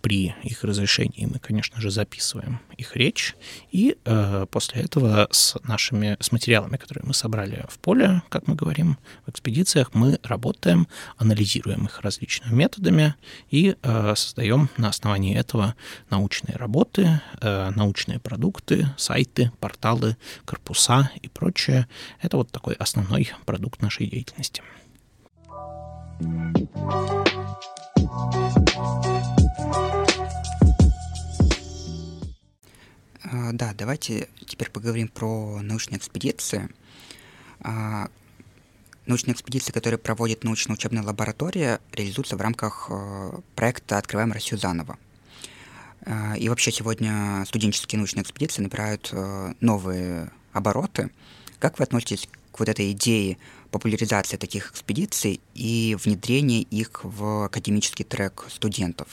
При 0.00 0.34
их 0.42 0.64
разрешении 0.64 1.26
мы, 1.26 1.38
конечно 1.38 1.80
же, 1.80 1.90
записываем 1.90 2.60
их 2.76 2.96
речь, 2.96 3.36
и 3.70 3.96
э, 4.04 4.46
после 4.50 4.82
этого 4.82 5.28
с 5.30 5.56
нашими 5.62 6.16
с 6.20 6.32
материалами, 6.32 6.76
которые 6.76 7.04
мы 7.06 7.14
собрали 7.14 7.64
в 7.68 7.78
поле, 7.78 8.22
как 8.28 8.48
мы 8.48 8.54
говорим, 8.54 8.98
в 9.26 9.30
экспедициях, 9.30 9.94
мы 9.94 10.18
работаем, 10.22 10.88
анализируем 11.16 11.86
их 11.86 12.00
различными 12.00 12.54
методами 12.54 13.14
и 13.50 13.76
э, 13.80 14.14
создаем 14.16 14.68
на 14.76 14.88
основании 14.88 15.36
этого 15.36 15.74
научные 16.10 16.56
работы, 16.56 17.01
продукты, 17.02 17.20
э, 17.40 17.70
научные 17.70 18.18
продукты, 18.18 18.86
сайты, 18.96 19.50
порталы, 19.60 20.16
корпуса 20.44 21.10
и 21.20 21.28
прочее. 21.28 21.88
Это 22.20 22.36
вот 22.36 22.50
такой 22.50 22.74
основной 22.74 23.30
продукт 23.44 23.82
нашей 23.82 24.06
деятельности. 24.06 24.62
А, 33.24 33.52
да, 33.52 33.72
давайте 33.76 34.28
теперь 34.46 34.70
поговорим 34.70 35.08
про 35.08 35.60
научные 35.62 35.98
экспедиции. 35.98 36.68
А, 37.60 38.08
научные 39.06 39.34
экспедиции, 39.34 39.72
которые 39.72 39.98
проводит 39.98 40.44
научно-учебная 40.44 41.02
лаборатория, 41.02 41.80
реализуются 41.92 42.36
в 42.36 42.40
рамках 42.40 42.86
э, 42.90 43.40
проекта 43.56 43.98
«Открываем 43.98 44.32
Россию 44.32 44.60
заново». 44.60 44.98
А, 46.04 46.36
и 46.36 46.48
вообще 46.48 46.72
сегодня 46.72 47.44
студенческие 47.46 47.98
научные 47.98 48.22
экспедиции 48.22 48.62
набирают 48.62 49.10
э, 49.12 49.54
новые 49.60 50.30
обороты. 50.52 51.10
Как 51.58 51.78
вы 51.78 51.84
относитесь 51.84 52.28
к 52.50 52.58
вот 52.58 52.68
этой 52.68 52.92
идее 52.92 53.38
популяризации 53.70 54.36
таких 54.36 54.72
экспедиций 54.72 55.40
и 55.54 55.96
внедрения 56.02 56.62
их 56.62 57.04
в 57.04 57.46
академический 57.46 58.04
трек 58.04 58.46
студентов? 58.48 59.08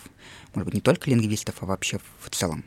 Может 0.54 0.66
быть, 0.66 0.74
не 0.74 0.82
только 0.82 1.10
лингвистов, 1.10 1.56
а 1.62 1.66
вообще 1.66 2.00
в 2.20 2.30
целом? 2.32 2.66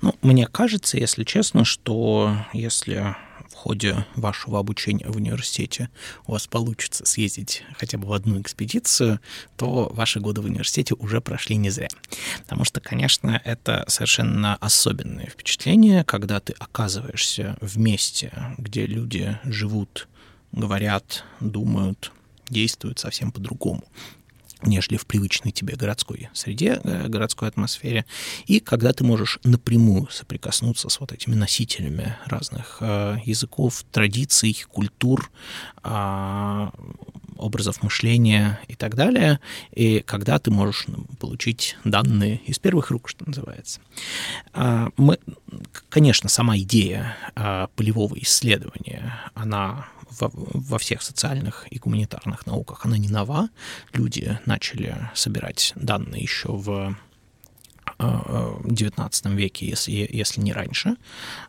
Ну, 0.00 0.14
мне 0.22 0.46
кажется, 0.46 0.96
если 0.96 1.24
честно, 1.24 1.64
что 1.64 2.34
если 2.52 3.16
ходе 3.54 4.06
вашего 4.14 4.58
обучения 4.58 5.06
в 5.06 5.16
университете 5.16 5.90
у 6.26 6.32
вас 6.32 6.46
получится 6.46 7.04
съездить 7.06 7.64
хотя 7.76 7.98
бы 7.98 8.08
в 8.08 8.12
одну 8.12 8.40
экспедицию, 8.40 9.20
то 9.56 9.90
ваши 9.92 10.20
годы 10.20 10.40
в 10.40 10.44
университете 10.44 10.94
уже 10.94 11.20
прошли 11.20 11.56
не 11.56 11.70
зря. 11.70 11.88
Потому 12.42 12.64
что, 12.64 12.80
конечно, 12.80 13.40
это 13.44 13.84
совершенно 13.88 14.56
особенное 14.56 15.26
впечатление, 15.26 16.04
когда 16.04 16.40
ты 16.40 16.54
оказываешься 16.58 17.56
в 17.60 17.78
месте, 17.78 18.32
где 18.58 18.86
люди 18.86 19.38
живут, 19.44 20.08
говорят, 20.52 21.24
думают, 21.40 22.12
действуют 22.48 22.98
совсем 22.98 23.32
по-другому 23.32 23.84
нежели 24.62 24.96
в 24.96 25.06
привычной 25.06 25.52
тебе 25.52 25.76
городской 25.76 26.28
среде, 26.32 26.80
э, 26.82 27.08
городской 27.08 27.48
атмосфере, 27.48 28.04
и 28.46 28.60
когда 28.60 28.92
ты 28.92 29.04
можешь 29.04 29.38
напрямую 29.44 30.08
соприкоснуться 30.10 30.88
с 30.88 31.00
вот 31.00 31.12
этими 31.12 31.34
носителями 31.34 32.16
разных 32.26 32.78
э, 32.80 33.18
языков, 33.24 33.84
традиций, 33.90 34.64
культур, 34.68 35.30
а, 35.82 36.72
образов 37.38 37.82
мышления 37.82 38.60
и 38.68 38.74
так 38.74 38.94
далее, 38.94 39.40
и 39.72 40.00
когда 40.00 40.38
ты 40.38 40.50
можешь 40.50 40.84
ну, 40.88 41.06
получить 41.18 41.76
данные 41.84 42.40
из 42.44 42.58
первых 42.58 42.90
рук, 42.90 43.08
что 43.08 43.24
называется. 43.26 43.80
А, 44.52 44.90
мы, 44.96 45.18
конечно, 45.88 46.28
сама 46.28 46.58
идея 46.58 47.16
а, 47.34 47.68
полевого 47.76 48.18
исследования, 48.18 49.14
она 49.34 49.86
во, 50.10 50.30
во 50.32 50.78
всех 50.78 51.02
социальных 51.02 51.66
и 51.70 51.78
гуманитарных 51.78 52.46
науках, 52.46 52.84
она 52.84 52.98
не 52.98 53.08
нова. 53.08 53.48
Люди 53.92 54.38
начали 54.46 55.10
собирать 55.14 55.72
данные 55.76 56.22
еще 56.22 56.48
в 56.52 56.96
XIX 57.98 59.10
э, 59.24 59.34
веке, 59.34 59.66
если, 59.66 60.08
если 60.10 60.40
не 60.40 60.52
раньше, 60.52 60.96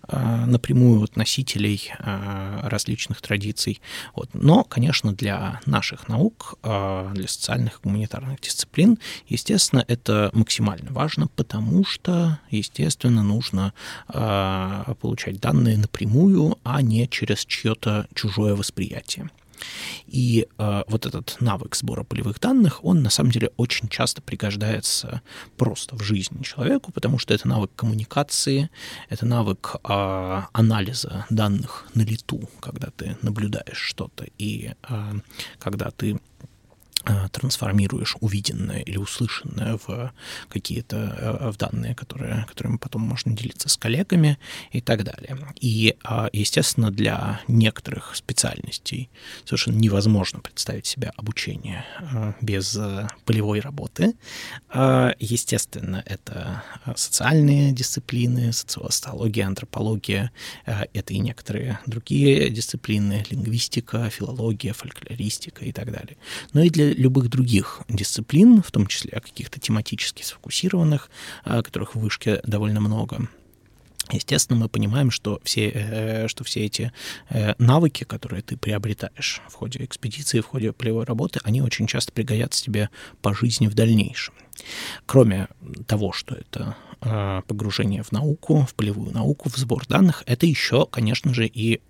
э, 0.08 0.46
напрямую 0.46 1.04
от 1.04 1.16
носителей 1.16 1.92
э, 2.00 2.60
различных 2.64 3.22
традиций. 3.22 3.82
Вот. 4.16 4.30
Но, 4.34 4.64
конечно, 4.64 5.14
для 5.14 5.62
наших 5.66 6.08
наук, 6.08 6.56
для 6.62 7.28
социальных 7.28 7.76
и 7.76 7.80
гуманитарных 7.84 8.42
дисциплин, 8.42 8.98
естественно, 9.28 9.84
это 9.88 10.30
максимально 10.34 10.92
важно, 10.92 11.28
потому 11.28 11.86
что, 11.86 12.40
естественно, 12.50 13.24
нужно 13.24 13.74
получать 14.08 15.40
данные 15.40 15.78
напрямую, 15.78 16.58
а 16.64 16.82
не 16.82 17.08
через 17.08 17.46
чье-то 17.46 18.08
чужое 18.14 18.56
восприятие. 18.56 19.30
И 20.08 20.48
э, 20.58 20.84
вот 20.88 21.06
этот 21.06 21.38
навык 21.40 21.76
сбора 21.76 22.04
полевых 22.04 22.40
данных, 22.40 22.84
он 22.84 23.04
на 23.04 23.10
самом 23.10 23.32
деле 23.32 23.52
очень 23.58 23.88
часто 23.90 24.22
пригождается 24.22 25.22
просто 25.58 25.96
в 25.96 26.04
жизни 26.04 26.44
человеку, 26.44 26.92
потому 26.92 27.20
что 27.20 27.34
это 27.34 27.48
навык 27.48 27.72
коммуникации, 27.76 28.70
это 29.10 29.26
навык 29.26 29.76
э, 29.84 30.42
анализа 30.54 31.26
данных 31.30 31.88
на 31.94 32.02
лету, 32.02 32.50
когда 32.60 32.90
ты 32.96 33.18
наблюдаешь 33.22 33.78
что-то 33.78 34.26
и 34.38 34.74
э, 34.88 35.14
когда 35.60 35.92
ты 35.92 36.20
трансформируешь 37.32 38.16
увиденное 38.20 38.82
или 38.82 38.98
услышанное 38.98 39.80
в 39.86 40.14
какие-то 40.50 40.98
э, 41.42 41.50
в 41.52 41.58
данные, 41.58 41.96
которые, 41.96 42.46
которыми 42.48 42.78
потом 42.78 43.02
можно 43.02 43.36
делиться 43.36 43.70
с 43.70 43.78
коллегами 43.78 44.38
и 44.72 44.82
так 44.82 45.04
далее. 45.04 45.38
И, 45.60 45.96
а, 46.04 46.30
естественно, 46.34 46.92
для 46.92 47.42
некоторых 47.48 48.16
специальностей 48.16 49.10
совершенно 49.46 49.78
невозможно 49.78 50.40
представить 50.40 50.86
себе 50.86 51.12
обучение 51.16 51.86
э, 52.02 52.34
без 52.42 52.78
полевой 53.26 53.60
работы. 53.60 54.14
Естественно, 54.74 56.04
это 56.06 56.64
социальные 56.96 57.72
дисциплины, 57.72 58.54
социология, 58.54 59.46
антропология, 59.46 60.32
это 60.66 61.14
и 61.14 61.20
некоторые 61.20 61.80
другие 61.86 62.50
дисциплины, 62.50 63.26
лингвистика, 63.30 64.10
филология, 64.10 64.74
фольклористика 64.74 65.66
и 65.66 65.72
так 65.72 65.92
далее. 65.92 66.18
Но 66.54 66.62
и 66.62 66.70
для 66.70 66.89
любых 66.94 67.30
других 67.30 67.82
дисциплин, 67.88 68.62
в 68.62 68.72
том 68.72 68.88
числе 68.88 69.12
каких-то 69.12 69.60
тематически 69.60 70.24
сфокусированных, 70.24 71.10
которых 71.44 71.96
в 71.96 72.00
вышке 72.00 72.42
довольно 72.44 72.80
много. 72.80 73.28
Естественно, 74.12 74.60
мы 74.60 74.70
понимаем, 74.70 75.12
что 75.12 75.40
все, 75.44 75.70
э, 75.70 76.28
что 76.28 76.44
все 76.44 76.66
эти 76.66 76.92
э, 77.30 77.54
навыки, 77.60 78.04
которые 78.06 78.42
ты 78.42 78.58
приобретаешь 78.58 79.42
в 79.48 79.54
ходе 79.54 79.84
экспедиции, 79.84 80.40
в 80.40 80.48
ходе 80.48 80.72
полевой 80.72 81.06
работы, 81.06 81.40
они 81.44 81.62
очень 81.62 81.86
часто 81.86 82.12
пригодятся 82.12 82.64
тебе 82.64 82.90
по 83.22 83.34
жизни 83.34 83.68
в 83.68 83.76
дальнейшем. 83.76 84.34
Кроме 85.06 85.48
того, 85.86 86.12
что 86.12 86.36
это 86.36 86.76
э, 87.02 87.42
погружение 87.48 88.02
в 88.02 88.12
науку, 88.12 88.66
в 88.68 88.74
полевую 88.74 89.14
науку, 89.14 89.50
в 89.50 89.58
сбор 89.58 89.86
данных, 89.86 90.24
это 90.26 90.46
еще, 90.46 90.88
конечно 90.88 91.34
же, 91.34 91.48
и 91.48 91.82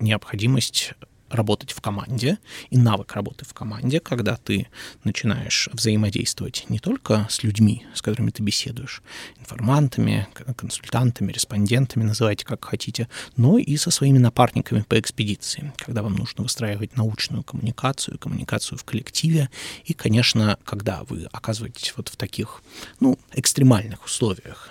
необходимость 0.00 0.94
работать 1.36 1.72
в 1.72 1.80
команде 1.80 2.38
и 2.70 2.78
навык 2.78 3.12
работы 3.12 3.44
в 3.44 3.54
команде, 3.54 4.00
когда 4.00 4.36
ты 4.36 4.68
начинаешь 5.04 5.68
взаимодействовать 5.72 6.64
не 6.68 6.78
только 6.78 7.26
с 7.30 7.42
людьми, 7.42 7.86
с 7.94 8.02
которыми 8.02 8.30
ты 8.30 8.42
беседуешь, 8.42 9.02
информантами, 9.38 10.26
консультантами, 10.56 11.32
респондентами, 11.32 12.04
называйте 12.04 12.44
как 12.44 12.64
хотите, 12.64 13.08
но 13.36 13.58
и 13.58 13.76
со 13.76 13.90
своими 13.90 14.18
напарниками 14.18 14.82
по 14.82 14.98
экспедиции, 14.98 15.72
когда 15.76 16.02
вам 16.02 16.16
нужно 16.16 16.42
выстраивать 16.42 16.96
научную 16.96 17.42
коммуникацию, 17.42 18.18
коммуникацию 18.18 18.78
в 18.78 18.84
коллективе, 18.84 19.50
и, 19.84 19.92
конечно, 19.92 20.58
когда 20.64 21.04
вы 21.04 21.28
оказываетесь 21.32 21.94
вот 21.96 22.08
в 22.08 22.16
таких, 22.16 22.62
ну, 23.00 23.18
экстремальных 23.32 24.04
условиях, 24.04 24.70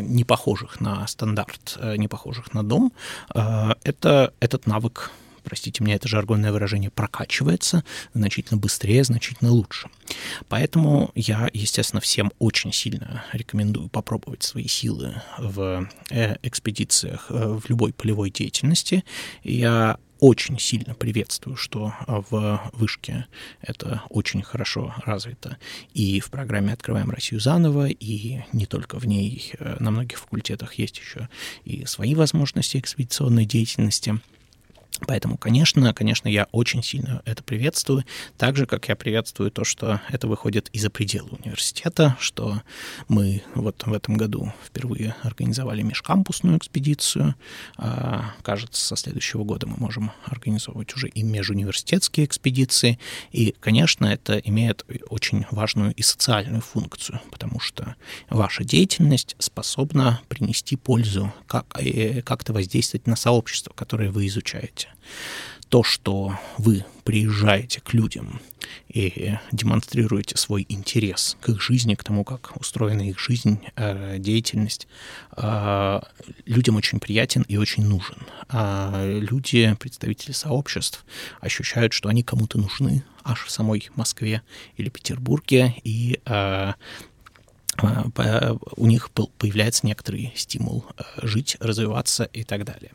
не 0.00 0.24
похожих 0.24 0.80
на 0.80 1.06
стандарт, 1.06 1.78
э, 1.80 1.96
не 1.96 2.08
похожих 2.08 2.54
на 2.54 2.62
дом, 2.62 2.92
э, 3.34 3.72
это, 3.84 4.32
этот 4.40 4.66
навык 4.66 5.10
простите 5.46 5.84
меня, 5.84 5.94
это 5.94 6.08
жаргонное 6.08 6.50
выражение, 6.50 6.90
прокачивается 6.90 7.84
значительно 8.14 8.58
быстрее, 8.58 9.04
значительно 9.04 9.52
лучше. 9.52 9.88
Поэтому 10.48 11.12
я, 11.14 11.48
естественно, 11.52 12.00
всем 12.00 12.32
очень 12.40 12.72
сильно 12.72 13.24
рекомендую 13.32 13.88
попробовать 13.88 14.42
свои 14.42 14.66
силы 14.66 15.22
в 15.38 15.88
э, 16.10 16.36
экспедициях, 16.42 17.26
э, 17.30 17.60
в 17.64 17.70
любой 17.70 17.92
полевой 17.92 18.30
деятельности. 18.30 19.04
Я 19.44 19.98
очень 20.18 20.58
сильно 20.58 20.94
приветствую, 20.94 21.56
что 21.56 21.94
в 22.06 22.70
вышке 22.72 23.26
это 23.60 24.02
очень 24.08 24.42
хорошо 24.42 24.94
развито. 25.04 25.58
И 25.94 26.18
в 26.20 26.30
программе 26.30 26.72
«Открываем 26.72 27.10
Россию 27.10 27.40
заново», 27.40 27.88
и 27.88 28.40
не 28.52 28.66
только 28.66 28.98
в 28.98 29.06
ней, 29.06 29.52
э, 29.58 29.76
на 29.78 29.92
многих 29.92 30.18
факультетах 30.18 30.74
есть 30.74 30.98
еще 30.98 31.28
и 31.64 31.84
свои 31.84 32.16
возможности 32.16 32.78
экспедиционной 32.78 33.44
деятельности– 33.44 34.18
Поэтому, 35.06 35.36
конечно, 35.36 35.92
конечно, 35.94 36.28
я 36.28 36.46
очень 36.52 36.82
сильно 36.82 37.22
это 37.24 37.42
приветствую, 37.42 38.04
так 38.36 38.56
же, 38.56 38.66
как 38.66 38.88
я 38.88 38.96
приветствую 38.96 39.50
то, 39.50 39.64
что 39.64 40.00
это 40.08 40.26
выходит 40.26 40.68
из-за 40.72 40.90
пределы 40.90 41.30
университета, 41.42 42.16
что 42.18 42.62
мы 43.08 43.42
вот 43.54 43.86
в 43.86 43.92
этом 43.92 44.16
году 44.16 44.52
впервые 44.64 45.14
организовали 45.22 45.82
межкампусную 45.82 46.58
экспедицию. 46.58 47.34
А, 47.76 48.32
кажется, 48.42 48.84
со 48.84 48.96
следующего 48.96 49.44
года 49.44 49.66
мы 49.66 49.76
можем 49.78 50.12
организовывать 50.24 50.94
уже 50.94 51.08
и 51.08 51.22
межуниверситетские 51.22 52.26
экспедиции. 52.26 52.98
И, 53.32 53.54
конечно, 53.60 54.06
это 54.06 54.38
имеет 54.38 54.84
очень 55.08 55.46
важную 55.50 55.94
и 55.94 56.02
социальную 56.02 56.62
функцию, 56.62 57.20
потому 57.30 57.60
что 57.60 57.96
ваша 58.30 58.64
деятельность 58.64 59.36
способна 59.38 60.20
принести 60.28 60.76
пользу, 60.76 61.32
как, 61.46 61.66
э, 61.78 62.22
как-то 62.22 62.52
воздействовать 62.52 63.06
на 63.06 63.16
сообщество, 63.16 63.72
которое 63.74 64.10
вы 64.10 64.26
изучаете 64.26 64.85
делаете. 64.86 64.96
То, 65.68 65.82
что 65.82 66.38
вы 66.58 66.84
приезжаете 67.02 67.80
к 67.80 67.92
людям 67.92 68.40
и 68.88 69.36
демонстрируете 69.52 70.36
свой 70.36 70.64
интерес 70.68 71.36
к 71.40 71.48
их 71.48 71.60
жизни, 71.60 71.94
к 71.94 72.04
тому, 72.04 72.24
как 72.24 72.56
устроена 72.56 73.02
их 73.02 73.18
жизнь, 73.18 73.60
э, 73.74 74.18
деятельность, 74.18 74.86
э, 75.36 76.00
людям 76.46 76.76
очень 76.76 77.00
приятен 77.00 77.42
и 77.42 77.56
очень 77.56 77.84
нужен. 77.84 78.16
А 78.48 79.04
люди, 79.06 79.76
представители 79.80 80.32
сообществ, 80.32 81.04
ощущают, 81.40 81.92
что 81.92 82.08
они 82.08 82.22
кому-то 82.22 82.58
нужны, 82.58 83.04
аж 83.24 83.44
в 83.44 83.50
самой 83.50 83.88
Москве 83.96 84.42
или 84.76 84.88
Петербурге, 84.88 85.74
и 85.82 86.20
э, 86.24 86.72
у 88.76 88.86
них 88.86 89.10
появляется 89.10 89.86
некоторый 89.86 90.32
стимул 90.36 90.84
э, 90.96 91.02
жить, 91.22 91.56
развиваться 91.60 92.24
и 92.24 92.44
так 92.44 92.64
далее. 92.64 92.92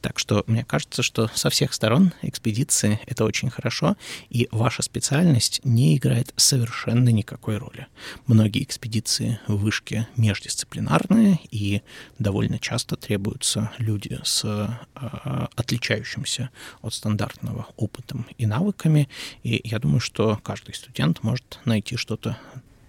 Так 0.00 0.18
что 0.18 0.44
мне 0.46 0.64
кажется, 0.64 1.02
что 1.02 1.28
со 1.34 1.50
всех 1.50 1.72
сторон 1.72 2.12
экспедиции 2.22 3.00
это 3.06 3.24
очень 3.24 3.50
хорошо, 3.50 3.96
и 4.30 4.48
ваша 4.50 4.82
специальность 4.82 5.60
не 5.64 5.96
играет 5.96 6.32
совершенно 6.36 7.08
никакой 7.10 7.58
роли. 7.58 7.86
Многие 8.26 8.62
экспедиции 8.62 9.38
в 9.46 9.56
вышке 9.56 10.08
междисциплинарные, 10.16 11.38
и 11.50 11.82
довольно 12.18 12.58
часто 12.58 12.96
требуются 12.96 13.70
люди 13.78 14.20
с 14.24 14.44
э, 14.44 15.46
отличающимся 15.54 16.50
от 16.82 16.94
стандартного 16.94 17.66
опытом 17.76 18.26
и 18.38 18.46
навыками, 18.46 19.08
и 19.42 19.60
я 19.64 19.78
думаю, 19.78 20.00
что 20.00 20.40
каждый 20.42 20.74
студент 20.74 21.22
может 21.22 21.60
найти 21.64 21.96
что-то 21.96 22.38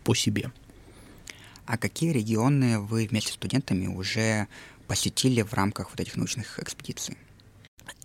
по 0.04 0.16
себе. 0.16 0.52
А 1.68 1.78
какие 1.78 2.12
регионы 2.12 2.80
вы 2.80 3.08
вместе 3.08 3.32
с 3.32 3.36
студентами 3.36 3.88
уже 3.88 4.48
посетили 4.88 5.42
в 5.42 5.54
рамках 5.54 5.90
вот 5.92 6.00
этих 6.00 6.16
научных 6.16 6.60
экспедиций? 6.60 7.18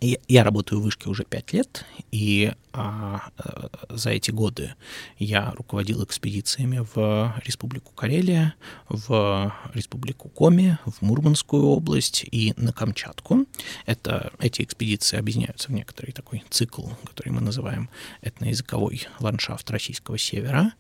Я, 0.01 0.19
я 0.27 0.43
работаю 0.43 0.81
в 0.81 0.85
вышке 0.85 1.09
уже 1.09 1.25
пять 1.25 1.53
лет, 1.53 1.87
и 2.11 2.53
а, 2.73 3.31
а, 3.37 3.71
за 3.89 4.11
эти 4.11 4.31
годы 4.31 4.75
я 5.19 5.53
руководил 5.53 6.05
экспедициями 6.05 6.87
в 6.95 7.35
Республику 7.45 7.93
Карелия, 7.93 8.55
в 8.89 9.53
Республику 9.75 10.29
Коми, 10.29 10.79
в 10.87 11.03
Мурманскую 11.03 11.65
область 11.65 12.25
и 12.31 12.55
на 12.57 12.73
Камчатку. 12.73 13.47
Это, 13.87 14.33
эти 14.39 14.63
экспедиции 14.63 15.19
объединяются 15.19 15.69
в 15.69 15.73
некоторый 15.73 16.13
такой 16.13 16.45
цикл, 16.51 16.89
который 17.05 17.31
мы 17.31 17.41
называем 17.41 17.91
этноязыковой 18.23 19.07
ландшафт 19.21 19.71
российского 19.71 20.19
севера 20.19 20.73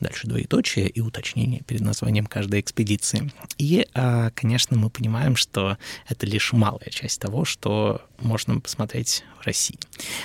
дальше 0.00 0.26
двоеточие 0.26 0.88
и 0.88 1.00
уточнение 1.00 1.60
перед 1.62 1.82
названием 1.82 2.26
каждой 2.26 2.60
экспедиции. 2.60 3.30
И, 3.58 3.86
а, 3.94 4.30
конечно, 4.30 4.76
мы 4.76 4.90
понимаем, 4.90 5.36
что 5.36 5.76
это 6.08 6.26
лишь 6.26 6.52
малая 6.52 6.90
часть 6.90 7.20
того, 7.20 7.44
что 7.44 8.02
можно 8.18 8.58
посмотреть 8.60 9.24
в 9.38 9.46
России, 9.46 9.78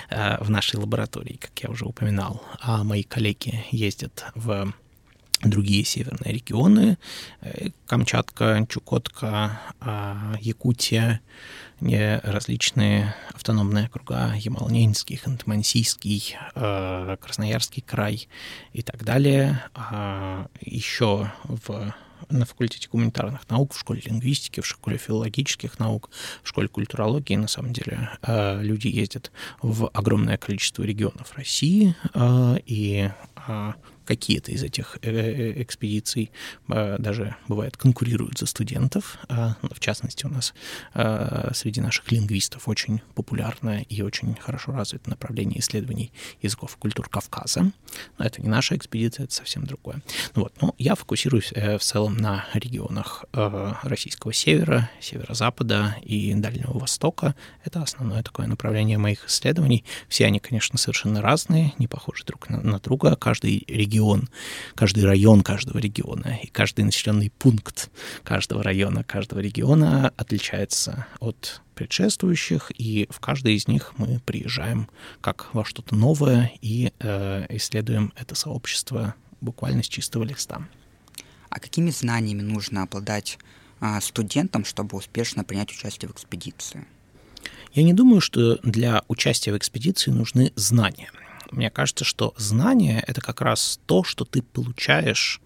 а, 0.09 0.43
в 0.43 0.49
нашей 0.49 0.77
лаборатории, 0.77 1.04
как 1.37 1.57
я 1.63 1.69
уже 1.69 1.85
упоминал. 1.85 2.43
А 2.59 2.83
мои 2.83 3.03
коллеги 3.03 3.63
ездят 3.71 4.25
в 4.35 4.73
другие 5.41 5.83
северные 5.83 6.33
регионы, 6.33 6.97
э, 7.41 7.69
Камчатка, 7.87 8.65
Чукотка, 8.69 9.61
а, 9.79 10.35
Якутия, 10.39 11.21
различные 12.23 13.15
автономные 13.33 13.87
округа, 13.87 14.33
Ямал-Ненецкий, 14.35 15.17
э, 16.55 17.17
Красноярский 17.19 17.83
край 17.85 18.27
и 18.73 18.81
так 18.81 19.03
далее. 19.03 19.61
А 19.73 20.47
еще 20.61 21.31
в 21.43 21.93
на 22.29 22.45
факультете 22.45 22.87
гуманитарных 22.91 23.49
наук, 23.49 23.73
в 23.73 23.79
школе 23.79 24.01
лингвистики, 24.05 24.61
в 24.61 24.67
школе 24.67 24.97
филологических 24.97 25.79
наук, 25.79 26.09
в 26.43 26.49
школе 26.49 26.67
культурологии, 26.67 27.35
на 27.35 27.47
самом 27.47 27.73
деле, 27.73 28.09
э, 28.21 28.61
люди 28.61 28.87
ездят 28.87 29.31
в 29.61 29.89
огромное 29.93 30.37
количество 30.37 30.83
регионов 30.83 31.33
России, 31.35 31.95
э, 32.13 32.57
и 32.65 33.09
какие-то 34.05 34.51
из 34.51 34.63
этих 34.63 34.97
э, 35.01 35.09
э, 35.11 35.61
экспедиций 35.61 36.31
даже, 36.67 37.35
бывает, 37.47 37.77
конкурируют 37.77 38.39
за 38.39 38.45
студентов. 38.45 39.17
А, 39.27 39.55
в 39.61 39.79
частности, 39.79 40.25
у 40.25 40.29
нас 40.29 40.53
среди 41.53 41.81
наших 41.81 42.11
лингвистов 42.11 42.67
очень 42.67 43.01
популярное 43.13 43.81
и 43.81 44.01
очень 44.01 44.35
хорошо 44.35 44.71
развито 44.71 45.09
направление 45.09 45.59
исследований 45.59 46.11
языков 46.41 46.75
и 46.75 46.79
культур 46.79 47.09
Кавказа. 47.09 47.71
Но 48.17 48.25
это 48.25 48.41
не 48.41 48.47
наша 48.47 48.75
экспедиция, 48.75 49.25
это 49.25 49.33
совсем 49.33 49.65
другое. 49.65 50.01
Ну 50.35 50.43
вот, 50.43 50.53
но 50.61 50.75
я 50.77 50.95
фокусируюсь 50.95 51.51
в 51.51 51.79
целом 51.79 52.17
на 52.17 52.45
регионах 52.53 53.25
российского 53.83 54.33
севера, 54.33 54.89
северо-запада 54.99 55.95
и 56.03 56.33
Дальнего 56.35 56.77
Востока. 56.77 57.35
Это 57.63 57.81
основное 57.81 58.23
такое 58.23 58.47
направление 58.47 58.97
моих 58.97 59.25
исследований. 59.27 59.83
Все 60.07 60.25
они, 60.25 60.39
конечно, 60.39 60.77
совершенно 60.77 61.21
разные, 61.21 61.73
не 61.77 61.87
похожи 61.87 62.23
друг 62.25 62.49
на 62.49 62.79
друга. 62.79 63.15
Каждый 63.15 63.63
регион, 63.67 63.94
каждый 64.75 65.03
район 65.05 65.41
каждого 65.41 65.77
региона 65.77 66.39
и 66.41 66.47
каждый 66.47 66.85
населенный 66.85 67.31
пункт 67.37 67.89
каждого 68.23 68.63
района, 68.63 69.03
каждого 69.03 69.39
региона 69.39 70.11
отличается 70.17 71.07
от 71.19 71.61
предшествующих, 71.75 72.71
и 72.77 73.07
в 73.09 73.19
каждый 73.19 73.55
из 73.55 73.67
них 73.67 73.93
мы 73.97 74.19
приезжаем 74.25 74.89
как 75.21 75.53
во 75.53 75.65
что-то 75.65 75.95
новое 75.95 76.51
и 76.61 76.91
э, 76.99 77.45
исследуем 77.49 78.13
это 78.15 78.33
сообщество 78.35 79.15
буквально 79.41 79.83
с 79.83 79.87
чистого 79.87 80.23
листа. 80.23 80.67
А 81.49 81.59
какими 81.59 81.89
знаниями 81.89 82.41
нужно 82.41 82.83
обладать 82.83 83.37
а, 83.79 84.01
студентам, 84.01 84.65
чтобы 84.65 84.97
успешно 84.97 85.43
принять 85.43 85.71
участие 85.71 86.09
в 86.09 86.11
экспедиции? 86.13 86.85
Я 87.73 87.83
не 87.83 87.93
думаю, 87.93 88.21
что 88.21 88.57
для 88.63 89.03
участия 89.07 89.51
в 89.51 89.57
экспедиции 89.57 90.11
нужны 90.11 90.51
знания. 90.55 91.11
Мне 91.51 91.69
кажется, 91.69 92.05
что 92.05 92.33
знания— 92.37 93.03
это 93.07 93.21
как 93.21 93.41
раз 93.41 93.79
то, 93.85 94.03
что 94.03 94.25
ты 94.25 94.41
получаешь 94.41 95.41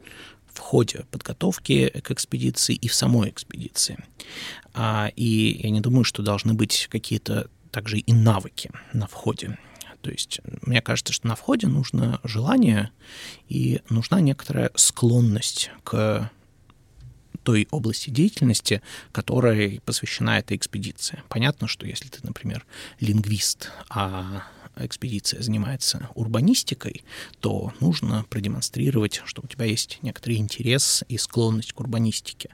в 0.54 0.60
ходе 0.60 1.06
подготовки 1.12 1.90
к 1.90 2.12
экспедиции 2.12 2.76
и 2.76 2.88
в 2.88 2.94
самой 2.94 3.30
экспедиции. 3.30 3.98
А, 4.74 5.12
и 5.16 5.60
я 5.64 5.70
не 5.70 5.82
думаю, 5.82 6.04
что 6.04 6.22
должны 6.22 6.54
быть 6.54 6.88
какие-то 6.90 7.50
также 7.72 8.00
и 8.00 8.14
навыки 8.14 8.72
на 8.94 9.08
входе. 9.08 9.58
То 10.02 10.10
есть 10.10 10.40
мне 10.62 10.82
кажется, 10.82 11.14
что 11.14 11.28
на 11.28 11.36
входе 11.36 11.68
нужно 11.68 12.20
желание 12.24 12.92
и 13.48 13.82
нужна 13.90 14.22
некоторая 14.22 14.72
склонность 14.76 15.72
к 15.84 16.32
той 17.44 17.68
области 17.72 18.10
деятельности, 18.10 18.82
которой 19.12 19.82
посвящена 19.86 20.40
эта 20.40 20.56
экспедиция. 20.56 21.24
Понятно, 21.30 21.68
что 21.68 21.86
если 21.86 22.08
ты, 22.10 22.20
например, 22.24 22.66
лингвист, 23.00 23.72
а 23.90 24.44
экспедиция 24.86 25.42
занимается 25.42 26.10
урбанистикой, 26.16 27.04
то 27.40 27.74
нужно 27.80 28.26
продемонстрировать, 28.30 29.22
что 29.26 29.42
у 29.44 29.48
тебя 29.48 29.66
есть 29.66 30.00
некоторый 30.02 30.38
интерес 30.38 31.04
и 31.08 31.18
склонность 31.18 31.74
к 31.74 31.80
урбанистике, 31.80 32.50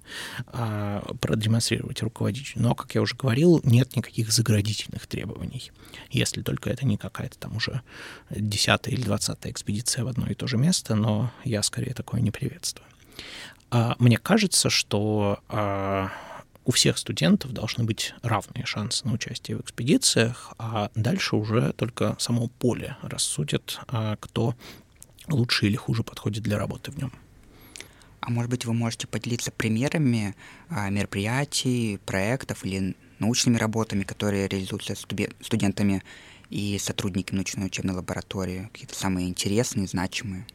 а 0.48 1.02
продемонстрировать 1.22 2.02
руководителю. 2.02 2.62
Но, 2.62 2.76
как 2.76 2.96
я 2.96 3.02
уже 3.02 3.16
говорил, 3.16 3.62
нет 3.64 3.96
никаких 3.96 4.32
заградительных 4.32 5.08
требований, 5.08 5.72
если 6.10 6.42
только 6.42 6.70
это 6.70 6.86
не 6.86 6.98
какая-то 6.98 7.38
там 7.38 7.58
уже 7.58 7.82
десятая 8.30 8.92
или 8.92 9.04
двадцатая 9.04 9.52
экспедиция 9.52 10.04
в 10.04 10.08
одно 10.08 10.28
и 10.28 10.34
то 10.34 10.48
же 10.48 10.58
место, 10.58 10.96
но 10.96 11.32
я 11.44 11.64
скорее 11.64 11.94
такое 11.94 12.22
не 12.22 12.32
приветствую. 12.32 12.88
А, 13.72 13.96
мне 14.00 14.18
кажется, 14.18 14.70
что 14.70 15.40
а, 15.50 16.10
у 16.66 16.72
всех 16.72 16.98
студентов 16.98 17.54
должны 17.54 17.84
быть 17.84 18.14
равные 18.24 18.66
шансы 18.66 19.06
на 19.06 19.14
участие 19.14 19.58
в 19.58 19.62
экспедициях, 19.62 20.54
а 20.58 20.90
дальше 20.96 21.36
уже 21.36 21.74
только 21.74 22.16
само 22.20 22.48
поле 22.48 22.98
рассудит, 23.02 23.80
а, 23.88 24.18
кто 24.18 24.56
лучше 25.28 25.68
или 25.68 25.76
хуже 25.76 26.04
подходит 26.04 26.44
для 26.44 26.58
работы 26.58 26.92
в 26.92 26.98
нем. 26.98 27.14
А 28.20 28.32
может 28.32 28.50
быть, 28.50 28.66
вы 28.66 28.74
можете 28.74 29.06
поделиться 29.06 29.52
примерами 29.52 30.36
мероприятий, 30.70 32.00
проектов 32.06 32.66
или 32.66 32.96
научными 33.20 33.58
работами, 33.58 34.04
которые 34.04 34.48
реализуются 34.48 34.96
студентами 34.96 36.04
и 36.50 36.78
сотрудниками 36.80 37.38
научной 37.38 37.68
учебной 37.68 37.96
лаборатории, 37.96 38.70
какие-то 38.72 38.96
самые 38.96 39.30
интересные, 39.30 39.88
значимые? 39.88 40.48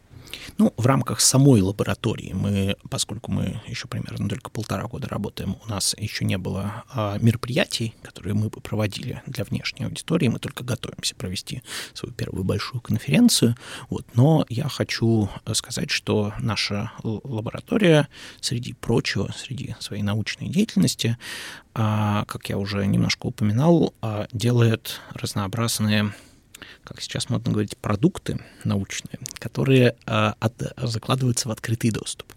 Ну, 0.59 0.75
в 0.77 0.87
рамках 0.87 1.21
самой 1.21 1.61
лаборатории 1.61 2.33
мы, 2.33 2.77
поскольку 2.89 3.31
мы 3.31 3.61
еще 3.67 3.89
примерно 3.89 4.29
только 4.29 4.51
полтора 4.51 4.85
года 4.85 5.09
работаем, 5.09 5.57
у 5.65 5.69
нас 5.69 5.95
еще 5.99 6.25
не 6.25 6.39
было 6.39 6.85
а, 6.93 7.19
мероприятий, 7.19 7.95
которые 8.03 8.35
мы 8.35 8.49
бы 8.49 8.61
проводили 8.61 9.23
для 9.27 9.45
внешней 9.45 9.87
аудитории, 9.87 10.29
мы 10.29 10.39
только 10.39 10.65
готовимся 10.65 11.15
провести 11.15 11.63
свою 11.95 12.15
первую 12.15 12.45
большую 12.45 12.81
конференцию. 12.81 13.57
Вот. 13.89 14.07
Но 14.15 14.45
я 14.49 14.69
хочу 14.69 15.29
сказать, 15.55 15.91
что 15.91 16.33
наша 16.39 16.93
лаборатория, 17.03 18.09
среди 18.41 18.73
прочего, 18.75 19.33
среди 19.37 19.75
своей 19.81 20.03
научной 20.03 20.49
деятельности, 20.49 21.17
а, 21.75 22.25
как 22.27 22.49
я 22.49 22.59
уже 22.59 22.87
немножко 22.87 23.27
упоминал, 23.27 23.95
а, 24.03 24.27
делает 24.33 25.01
разнообразные 25.15 26.13
как 26.85 27.01
сейчас 27.01 27.29
модно 27.29 27.53
говорить, 27.53 27.77
продукты 27.77 28.41
научные, 28.65 29.19
которые 29.39 29.97
э, 30.07 30.33
от, 30.39 30.63
закладываются 30.77 31.49
в 31.49 31.53
открытый 31.53 31.91
доступ. 31.91 32.33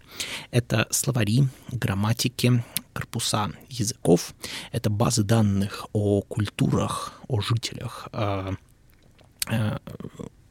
Это 0.50 0.86
словари, 0.90 1.48
грамматики, 1.72 2.62
корпуса 2.92 3.52
языков, 3.68 4.34
это 4.72 4.88
базы 4.88 5.22
данных 5.24 5.86
о 5.92 6.22
культурах, 6.22 7.20
о 7.28 7.40
жителях 7.40 8.08
э, 8.12 8.52
э, 9.50 9.78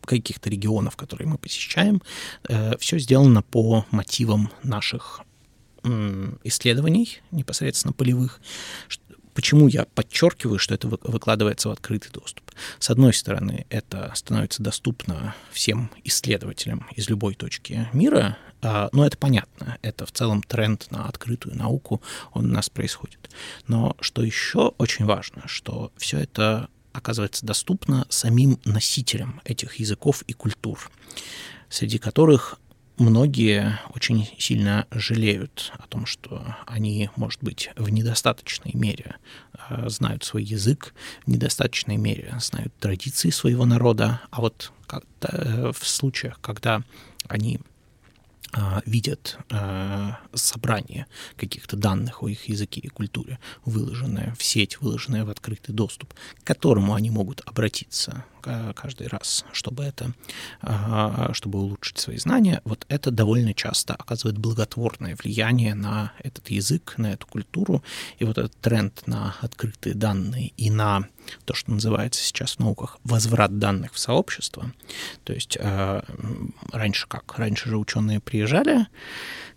каких-то 0.06 0.50
регионов, 0.50 0.96
которые 0.96 1.28
мы 1.28 1.38
посещаем. 1.38 2.02
Э, 2.50 2.78
все 2.78 3.00
сделано 3.00 3.42
по 3.42 3.86
мотивам 3.92 4.52
наших 4.64 5.22
исследований 6.46 7.20
непосредственно 7.32 7.92
полевых, 7.92 8.40
Почему 9.34 9.68
я 9.68 9.86
подчеркиваю, 9.86 10.60
что 10.60 10.76
это 10.76 10.88
выкладывается 10.88 11.70
в 11.70 11.72
открытый 11.72 12.12
доступ? 12.12 12.52
С 12.80 12.90
одной 12.90 13.14
стороны, 13.14 13.66
это 13.70 14.12
становится 14.16 14.62
доступно 14.62 15.36
всем 15.52 15.90
исследователям 16.04 16.88
из 16.96 17.10
любой 17.10 17.34
точки 17.36 17.90
мира, 17.94 18.38
а, 18.62 18.90
но 18.92 19.06
это 19.06 19.18
понятно, 19.18 19.78
это 19.82 20.06
в 20.06 20.12
целом 20.12 20.42
тренд 20.44 20.90
на 20.92 21.08
открытую 21.08 21.56
науку, 21.56 22.02
он 22.32 22.46
у 22.46 22.54
нас 22.54 22.70
происходит. 22.70 23.30
Но 23.68 23.98
что 24.00 24.24
еще 24.24 24.74
очень 24.78 25.06
важно, 25.06 25.44
что 25.48 25.92
все 25.98 26.20
это 26.20 26.70
оказывается 26.94 27.46
доступно 27.46 28.06
самим 28.10 28.60
носителям 28.66 29.42
этих 29.44 29.76
языков 29.76 30.22
и 30.28 30.34
культур, 30.34 30.92
среди 31.70 31.98
которых 31.98 32.60
многие 32.98 33.80
очень 33.94 34.28
сильно 34.38 34.88
жалеют 34.92 35.72
о 35.78 35.88
том, 35.88 36.06
что 36.06 36.56
они, 36.66 37.10
может 37.16 37.44
быть, 37.44 37.70
в 37.76 37.90
недостаточной 37.90 38.72
мере 38.74 39.16
э, 39.70 39.90
знают 39.90 40.24
свой 40.24 40.44
язык, 40.44 40.94
в 41.26 41.30
недостаточной 41.30 41.98
мере 41.98 42.36
знают 42.40 42.74
традиции 42.80 43.30
своего 43.30 43.66
народа, 43.66 44.22
а 44.30 44.42
вот 44.42 44.72
э, 45.22 45.72
в 45.72 45.88
случаях, 45.88 46.40
когда 46.42 46.84
они 47.28 47.60
э, 48.56 48.82
видят 48.86 49.38
собрание 50.34 51.08
каких-то 51.38 51.76
данных 51.76 52.22
о 52.24 52.28
их 52.28 52.48
языке 52.50 52.82
и 52.82 52.88
культуре, 52.88 53.40
выложенное 53.66 54.36
в 54.38 54.44
сеть, 54.44 54.82
выложенное 54.82 55.26
в 55.26 55.30
открытый 55.30 55.74
доступ, 55.74 56.14
к 56.14 56.44
которому 56.44 56.94
они 56.94 57.10
могут 57.10 57.42
обратиться 57.46 58.26
каждый 58.76 59.08
раз, 59.08 59.46
чтобы 59.52 59.84
это, 59.84 60.14
а, 60.62 61.32
чтобы 61.34 61.60
улучшить 61.60 61.98
свои 61.98 62.18
знания, 62.18 62.62
вот 62.66 62.86
это 62.90 63.12
довольно 63.12 63.54
часто 63.54 63.94
оказывает 63.94 64.38
благотворное 64.38 65.16
влияние 65.16 65.76
на 65.76 66.14
этот 66.20 66.50
язык, 66.50 66.96
на 66.98 67.14
эту 67.14 67.28
культуру, 67.28 67.84
и 68.18 68.26
вот 68.26 68.38
этот 68.38 68.56
тренд 68.60 69.08
на 69.08 69.36
открытые 69.42 69.96
данные 69.96 70.54
и 70.58 70.70
на 70.70 71.08
то, 71.46 71.54
что 71.54 71.72
называется 71.72 72.22
сейчас 72.22 72.56
в 72.56 72.60
науках 72.60 72.98
возврат 73.04 73.58
данных 73.58 73.94
в 73.94 74.00
сообщество. 74.00 74.72
То 75.24 75.34
есть 75.34 75.58
а, 75.60 76.04
раньше 76.72 77.08
как? 77.08 77.38
Раньше 77.38 77.70
же 77.70 77.78
ученые 77.78 78.20
приезжали, 78.20 78.88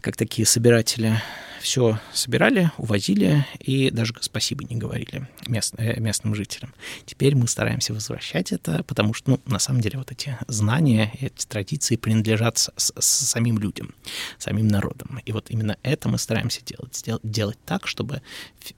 как 0.01 0.17
такие 0.17 0.47
собиратели 0.47 1.21
все 1.67 1.99
собирали, 2.13 2.71
увозили 2.79 3.45
и 3.59 3.91
даже 3.91 4.15
спасибо 4.21 4.63
не 4.65 4.77
говорили 4.77 5.29
мест, 5.49 5.75
э, 5.79 5.99
местным 5.99 6.35
жителям. 6.35 6.73
Теперь 7.07 7.35
мы 7.35 7.49
стараемся 7.49 7.93
возвращать 7.93 8.53
это, 8.53 8.76
потому 8.83 9.15
что, 9.15 9.31
ну, 9.33 9.41
на 9.47 9.59
самом 9.59 9.81
деле, 9.81 9.99
вот 9.99 10.13
эти 10.13 10.37
знания, 10.49 11.13
эти 11.21 11.47
традиции 11.47 11.97
принадлежат 11.97 12.59
с, 12.59 12.71
с, 12.77 13.05
самим 13.05 13.59
людям, 13.59 13.95
самим 14.39 14.69
народам. 14.69 15.21
И 15.25 15.33
вот 15.33 15.51
именно 15.51 15.77
это 15.83 16.09
мы 16.09 16.19
стараемся 16.19 16.65
делать, 16.65 16.95
сделать, 16.97 17.23
делать 17.25 17.59
так, 17.65 17.87
чтобы 17.87 18.23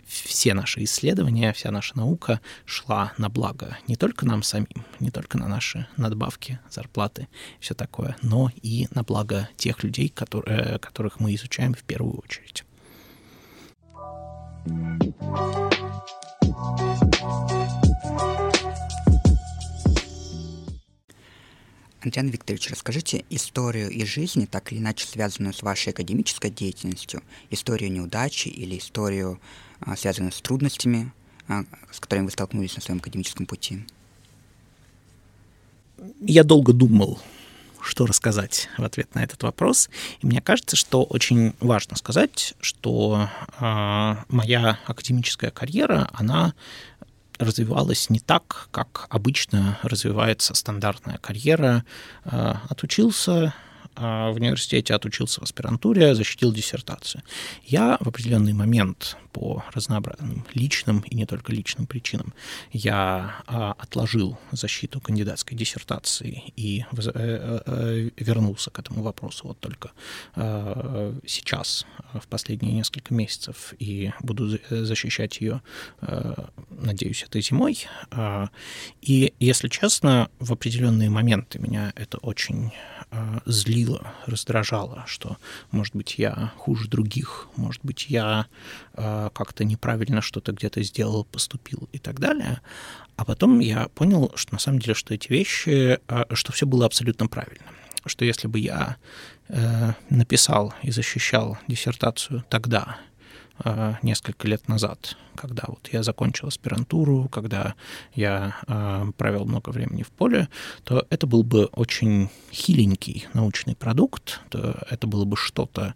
все 0.07 0.55
наши 0.55 0.85
исследования, 0.85 1.53
вся 1.53 1.71
наша 1.71 1.97
наука 1.97 2.41
шла 2.65 3.13
на 3.19 3.29
благо 3.29 3.79
не 3.87 3.97
только 3.97 4.27
нам 4.27 4.43
самим, 4.43 4.69
не 5.01 5.11
только 5.11 5.39
на 5.39 5.49
наши 5.49 5.87
надбавки, 5.97 6.59
зарплаты, 6.71 7.29
все 7.61 7.75
такое, 7.75 8.17
но 8.23 8.51
и 8.63 8.89
на 8.91 9.03
благо 9.03 9.49
тех 9.57 9.83
людей, 9.83 10.09
которые, 10.09 10.79
которых 10.79 11.21
мы 11.21 11.35
изучаем 11.35 11.75
в 11.75 11.83
первую 11.83 12.19
очередь. 12.19 12.65
Антон 22.01 22.29
Викторович, 22.29 22.71
расскажите 22.71 23.25
историю 23.29 23.91
из 23.91 24.07
жизни, 24.07 24.47
так 24.47 24.73
или 24.73 24.79
иначе 24.79 25.07
связанную 25.07 25.53
с 25.53 25.63
вашей 25.63 25.93
академической 25.93 26.51
деятельностью, 26.51 27.23
историю 27.51 27.91
неудачи 27.91 28.49
или 28.49 28.79
историю, 28.79 29.41
а, 29.81 29.97
связанную 29.97 30.31
с 30.31 30.41
трудностями, 30.41 31.13
а, 31.49 31.65
с 31.91 31.99
которыми 31.99 32.27
вы 32.27 32.31
столкнулись 32.31 32.77
на 32.77 32.83
своем 32.83 32.99
академическом 32.99 33.47
пути. 33.47 33.85
Я 36.21 36.45
долго 36.45 36.73
думал, 36.73 37.21
что 37.81 38.07
рассказать 38.07 38.69
в 38.79 38.85
ответ 38.85 39.13
на 39.15 39.25
этот 39.25 39.43
вопрос. 39.43 39.91
И 40.21 40.27
мне 40.27 40.41
кажется, 40.41 40.77
что 40.77 41.03
очень 41.03 41.55
важно 41.59 41.97
сказать, 41.97 42.55
что 42.61 43.29
э, 43.59 44.17
моя 44.29 44.79
академическая 44.87 45.51
карьера, 45.51 46.09
она 46.13 46.55
развивалась 47.39 48.11
не 48.11 48.21
так, 48.21 48.69
как 48.71 49.07
обычно 49.11 49.79
развивается 49.83 50.55
стандартная 50.55 51.19
карьера. 51.19 51.85
Э, 52.25 52.55
отучился 52.69 53.55
в 53.99 54.35
университете, 54.37 54.95
отучился 54.95 55.41
в 55.41 55.45
аспирантуре, 55.45 56.15
защитил 56.15 56.53
диссертацию. 56.53 57.23
Я 57.65 57.97
в 58.01 58.09
определенный 58.09 58.53
момент 58.53 59.17
по 59.33 59.63
разнообразным 59.73 60.45
личным 60.55 61.01
и 61.01 61.15
не 61.15 61.27
только 61.27 61.53
личным 61.53 61.87
причинам 61.87 62.35
я 62.73 63.37
а, 63.47 63.73
отложил 63.79 64.39
защиту 64.53 65.01
кандидатской 65.01 65.57
диссертации 65.57 66.53
и 66.57 66.85
э, 66.91 67.61
э, 67.67 68.11
вернулся 68.17 68.71
к 68.71 68.79
этому 68.79 69.03
вопросу 69.03 69.49
вот 69.49 69.61
только 69.61 69.93
а, 70.35 71.15
сейчас, 71.27 71.87
в 72.15 72.27
последние 72.27 72.73
несколько 72.73 73.15
месяцев, 73.15 73.75
и 73.79 74.13
буду 74.21 74.59
защищать 74.71 75.41
ее, 75.41 75.63
надеюсь, 76.71 77.23
этой 77.23 77.43
зимой. 77.43 77.87
А, 78.11 78.49
и, 79.03 79.35
если 79.39 79.69
честно, 79.69 80.31
в 80.39 80.53
определенные 80.53 81.11
моменты 81.11 81.59
меня 81.59 81.93
это 81.97 82.19
очень 82.19 82.73
злило, 83.47 84.13
раздражало, 84.27 85.05
что, 85.07 85.39
может 85.71 85.97
быть, 85.97 86.19
я 86.19 86.53
хуже 86.57 86.89
других, 86.89 87.49
может 87.57 87.83
быть, 87.85 88.07
я 88.09 88.47
как-то 88.95 89.65
неправильно 89.65 90.21
что-то 90.21 90.53
где-то 90.53 90.83
сделал, 90.83 91.25
поступил 91.25 91.89
и 91.93 91.99
так 91.99 92.21
далее. 92.21 92.61
А 93.19 93.25
потом 93.25 93.59
я 93.59 93.89
понял, 93.89 94.31
что 94.37 94.53
на 94.53 94.61
самом 94.61 94.79
деле, 94.79 94.95
что 94.95 95.13
эти 95.13 95.29
вещи, 95.29 95.99
а, 96.07 96.27
что 96.35 96.53
все 96.53 96.67
было 96.67 96.87
абсолютно 96.87 97.27
правильно. 97.27 97.67
Что 98.07 98.25
если 98.25 98.47
бы 98.47 98.61
я 98.61 98.97
э, 99.49 99.93
написал 100.09 100.73
и 100.83 100.93
защищал 100.93 101.59
диссертацию 101.67 102.45
тогда, 102.49 102.97
э, 103.65 103.95
несколько 104.03 104.47
лет 104.47 104.69
назад, 104.69 105.17
когда 105.39 105.65
вот 105.69 105.89
я 105.93 106.03
закончил 106.03 106.49
аспирантуру, 106.49 107.29
когда 107.29 107.75
я 108.15 108.57
э, 108.67 109.07
провел 109.17 109.45
много 109.45 109.71
времени 109.71 110.03
в 110.03 110.11
поле, 110.11 110.49
то 110.85 111.07
это 111.11 111.27
был 111.27 111.45
бы 111.45 111.67
очень 111.67 112.29
хиленький 112.53 113.27
научный 113.35 113.77
продукт, 113.77 114.41
то 114.51 114.77
это 114.91 115.07
было 115.07 115.25
бы 115.25 115.37
что-то, 115.37 115.95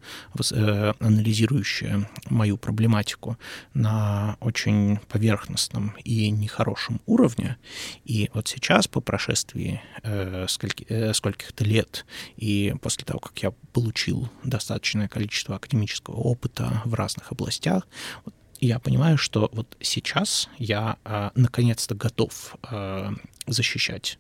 э, 0.53 0.93
анализирующее 1.01 2.09
мою 2.31 2.57
проблематику 2.57 3.37
на 3.75 4.37
очень 4.41 4.99
поверхностном 5.09 5.95
и 6.05 6.31
нехорошем 6.31 7.01
уровне. 7.07 7.57
И 8.05 8.31
вот 8.35 8.49
сейчас, 8.49 8.87
по 8.87 9.01
прошествии 9.01 9.83
э, 10.03 10.47
скольки, 10.49 10.87
э, 10.89 11.13
скольких-то 11.13 11.65
лет, 11.65 12.07
и 12.37 12.75
после 12.81 13.05
того, 13.05 13.19
как 13.19 13.43
я 13.43 13.51
получил 13.73 14.29
достаточное 14.45 15.09
количество 15.09 15.57
академического 15.57 16.17
опыта 16.17 16.83
в 16.85 16.95
разных 16.95 17.33
областях, 17.33 17.89
вот 18.25 18.35
я 18.67 18.79
понимаю, 18.79 19.19
что 19.19 19.51
вот 19.53 19.77
сейчас 19.81 20.49
я 20.57 20.97
а, 21.05 21.33
наконец-то 21.35 21.95
готов 21.95 22.57
а, 22.63 23.13
защищать 23.47 24.19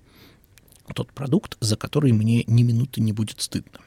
тот 0.94 1.12
продукт, 1.12 1.56
за 1.60 1.76
который 1.76 2.12
мне 2.12 2.42
ни 2.48 2.64
минуты 2.64 3.00
не 3.00 3.12
будет 3.12 3.40
стыдно. 3.40 3.78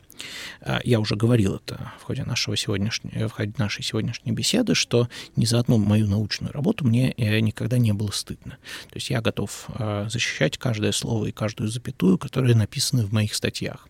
А, 0.61 0.79
я 0.85 1.01
уже 1.01 1.17
говорил 1.17 1.55
это 1.55 1.91
в 1.99 2.03
ходе, 2.03 2.23
нашего 2.23 2.55
сегодняшнего, 2.55 3.27
в 3.27 3.33
ходе 3.33 3.53
нашей 3.57 3.83
сегодняшней 3.83 4.31
беседы, 4.31 4.75
что 4.75 5.09
ни 5.35 5.43
за 5.43 5.59
одну 5.59 5.77
мою 5.77 6.07
научную 6.07 6.53
работу 6.53 6.85
мне 6.85 7.11
э, 7.11 7.41
никогда 7.41 7.77
не 7.77 7.91
было 7.91 8.11
стыдно. 8.11 8.57
То 8.89 8.95
есть 8.95 9.09
я 9.09 9.21
готов 9.21 9.67
защищать 10.07 10.57
каждое 10.57 10.93
слово 10.93 11.25
и 11.25 11.31
каждую 11.33 11.69
запятую, 11.69 12.17
которые 12.17 12.55
написаны 12.55 13.05
в 13.05 13.11
моих 13.11 13.35
статьях. 13.35 13.89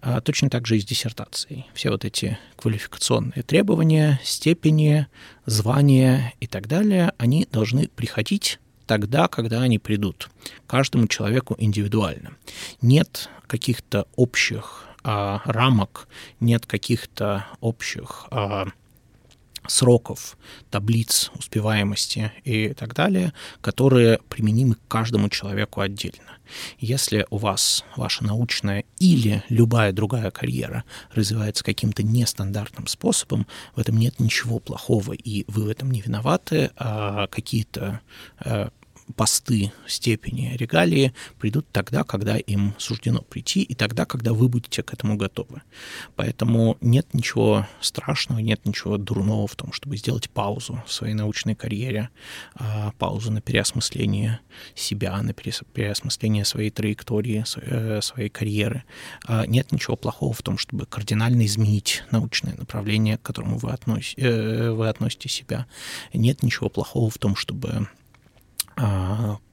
А 0.00 0.20
точно 0.20 0.50
так 0.50 0.66
же 0.66 0.76
и 0.76 0.80
с 0.80 0.84
диссертацией. 0.84 1.66
Все 1.74 1.90
вот 1.90 2.04
эти 2.04 2.38
квалификационные 2.56 3.42
требования, 3.42 4.20
степени, 4.22 5.06
звания 5.46 6.34
и 6.40 6.46
так 6.46 6.68
далее, 6.68 7.12
они 7.16 7.48
должны 7.50 7.88
приходить 7.88 8.58
тогда, 8.86 9.28
когда 9.28 9.62
они 9.62 9.78
придут, 9.78 10.28
каждому 10.66 11.08
человеку 11.08 11.54
индивидуально. 11.58 12.32
Нет 12.82 13.30
каких-то 13.46 14.06
общих 14.16 14.84
а, 15.02 15.42
рамок, 15.44 16.08
нет 16.40 16.66
каких-то 16.66 17.46
общих 17.60 18.26
а, 18.30 18.66
сроков, 19.66 20.36
таблиц 20.70 21.30
успеваемости 21.34 22.32
и 22.44 22.74
так 22.74 22.94
далее, 22.94 23.32
которые 23.60 24.18
применимы 24.28 24.74
к 24.74 24.88
каждому 24.88 25.28
человеку 25.28 25.80
отдельно. 25.80 26.38
Если 26.78 27.26
у 27.30 27.38
вас 27.38 27.84
ваша 27.96 28.24
научная 28.24 28.84
или 28.98 29.42
любая 29.48 29.92
другая 29.92 30.30
карьера 30.30 30.84
развивается 31.12 31.64
каким-то 31.64 32.02
нестандартным 32.02 32.86
способом, 32.86 33.46
в 33.74 33.80
этом 33.80 33.96
нет 33.96 34.20
ничего 34.20 34.58
плохого, 34.58 35.12
и 35.12 35.44
вы 35.48 35.64
в 35.64 35.68
этом 35.68 35.90
не 35.90 36.00
виноваты, 36.00 36.70
а 36.76 37.26
какие-то 37.28 38.00
э, 38.44 38.68
посты 39.16 39.72
степени 39.86 40.54
регалии 40.56 41.12
придут 41.38 41.66
тогда, 41.70 42.04
когда 42.04 42.36
им 42.36 42.74
суждено 42.78 43.22
прийти, 43.22 43.62
и 43.62 43.74
тогда, 43.74 44.04
когда 44.04 44.32
вы 44.32 44.48
будете 44.48 44.82
к 44.82 44.92
этому 44.92 45.16
готовы. 45.16 45.62
Поэтому 46.16 46.76
нет 46.80 47.12
ничего 47.12 47.66
страшного, 47.80 48.38
нет 48.40 48.64
ничего 48.64 48.96
дурного 48.96 49.46
в 49.46 49.54
том, 49.56 49.72
чтобы 49.72 49.96
сделать 49.96 50.30
паузу 50.30 50.82
в 50.86 50.92
своей 50.92 51.14
научной 51.14 51.54
карьере, 51.54 52.08
а, 52.54 52.92
паузу 52.98 53.30
на 53.30 53.40
переосмысление 53.40 54.40
себя, 54.74 55.20
на 55.22 55.32
переосмысление 55.32 56.44
своей 56.44 56.70
траектории, 56.70 57.44
э, 57.56 58.00
своей 58.00 58.28
карьеры. 58.28 58.84
А, 59.26 59.46
нет 59.46 59.72
ничего 59.72 59.96
плохого 59.96 60.32
в 60.32 60.42
том, 60.42 60.58
чтобы 60.58 60.86
кардинально 60.86 61.44
изменить 61.46 62.02
научное 62.10 62.54
направление, 62.56 63.18
к 63.18 63.22
которому 63.22 63.58
вы, 63.58 63.70
относите, 63.70 64.22
э, 64.22 64.70
вы 64.70 64.88
относите 64.88 65.28
себя. 65.28 65.66
Нет 66.12 66.42
ничего 66.42 66.68
плохого 66.68 67.10
в 67.10 67.18
том, 67.18 67.36
чтобы 67.36 67.88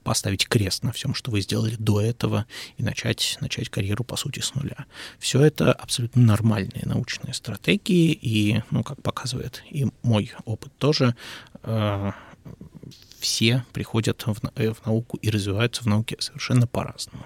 поставить 0.04 0.48
крест 0.48 0.84
на 0.84 0.92
всем, 0.92 1.14
что 1.14 1.32
вы 1.32 1.42
сделали 1.42 1.76
до 1.78 2.02
этого, 2.02 2.46
и 2.78 2.84
начать, 2.84 3.38
начать 3.40 3.70
карьеру, 3.70 4.04
по 4.04 4.16
сути, 4.16 4.40
с 4.40 4.56
нуля. 4.56 4.86
Все 5.20 5.42
это 5.42 5.72
абсолютно 5.72 6.24
нормальные 6.24 6.84
научные 6.86 7.34
стратегии, 7.34 8.12
и, 8.12 8.64
ну, 8.72 8.84
как 8.84 9.02
показывает 9.02 9.64
и 9.70 9.88
мой 10.02 10.32
опыт 10.46 10.76
тоже, 10.78 11.16
а, 11.64 12.14
все 13.20 13.64
приходят 13.72 14.26
в, 14.26 14.38
э, 14.56 14.74
в 14.74 14.86
науку 14.86 15.18
и 15.18 15.30
развиваются 15.30 15.84
в 15.84 15.86
науке 15.86 16.18
совершенно 16.20 16.66
по-разному. 16.66 17.26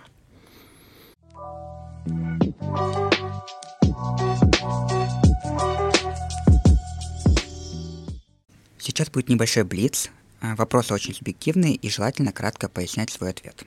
Сейчас 8.77 9.09
будет 9.09 9.29
небольшой 9.29 9.63
блиц. 9.63 10.11
А, 10.45 10.55
вопросы 10.55 10.93
очень 10.93 11.13
субъективные 11.13 11.75
и 11.75 11.89
желательно 11.89 12.31
кратко 12.31 12.69
пояснять 12.69 13.09
свой 13.09 13.31
ответ. 13.31 13.63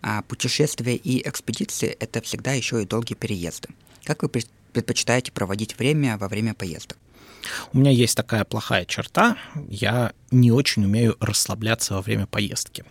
А 0.00 0.22
путешествия 0.22 0.94
и 0.94 1.28
экспедиции– 1.28 1.88
это 2.00 2.22
всегда 2.22 2.52
еще 2.52 2.82
и 2.82 2.86
долгие 2.86 3.14
переезды. 3.14 3.68
Как 4.04 4.22
вы 4.22 4.30
предпочитаете 4.72 5.32
проводить 5.32 5.76
время 5.78 6.16
во 6.16 6.28
время 6.28 6.54
поездок? 6.54 6.96
У 7.72 7.78
меня 7.78 7.90
есть 7.90 8.16
такая 8.16 8.44
плохая 8.44 8.84
черта. 8.84 9.36
Я 9.68 10.12
не 10.30 10.52
очень 10.52 10.84
умею 10.84 11.16
расслабляться 11.20 11.94
во 11.94 12.02
время 12.02 12.26
поездки. 12.26 12.84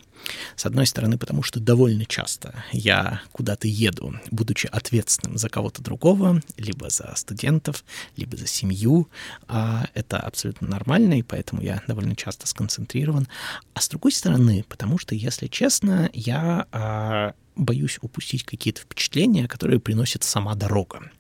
С 0.56 0.66
одной 0.66 0.86
стороны, 0.86 1.18
потому 1.18 1.44
что 1.44 1.60
довольно 1.60 2.06
часто 2.06 2.64
я 2.72 3.22
куда-то 3.32 3.68
еду, 3.68 4.20
будучи 4.32 4.68
ответственным 4.68 5.38
за 5.38 5.50
кого-то 5.50 5.82
другого, 5.82 6.42
либо 6.58 6.90
за 6.90 7.14
студентов, 7.16 7.84
либо 8.16 8.38
за 8.38 8.48
семью. 8.48 9.10
А 9.48 9.86
это 9.94 10.20
абсолютно 10.20 10.68
нормально, 10.68 11.20
и 11.20 11.24
поэтому 11.24 11.62
я 11.62 11.82
довольно 11.88 12.16
часто 12.16 12.48
сконцентрирован. 12.48 13.28
А 13.74 13.82
с 13.82 13.90
другой 13.90 14.12
стороны, 14.12 14.66
потому 14.68 14.98
что, 14.98 15.16
если 15.16 15.48
честно, 15.48 16.10
я 16.14 16.68
а, 16.72 17.34
боюсь 17.58 17.98
упустить 18.02 18.44
какие-то 18.44 18.82
впечатления, 18.82 19.48
которые 19.48 19.80
приносит 19.80 20.24
сама 20.24 20.56
дорога. 20.56 21.12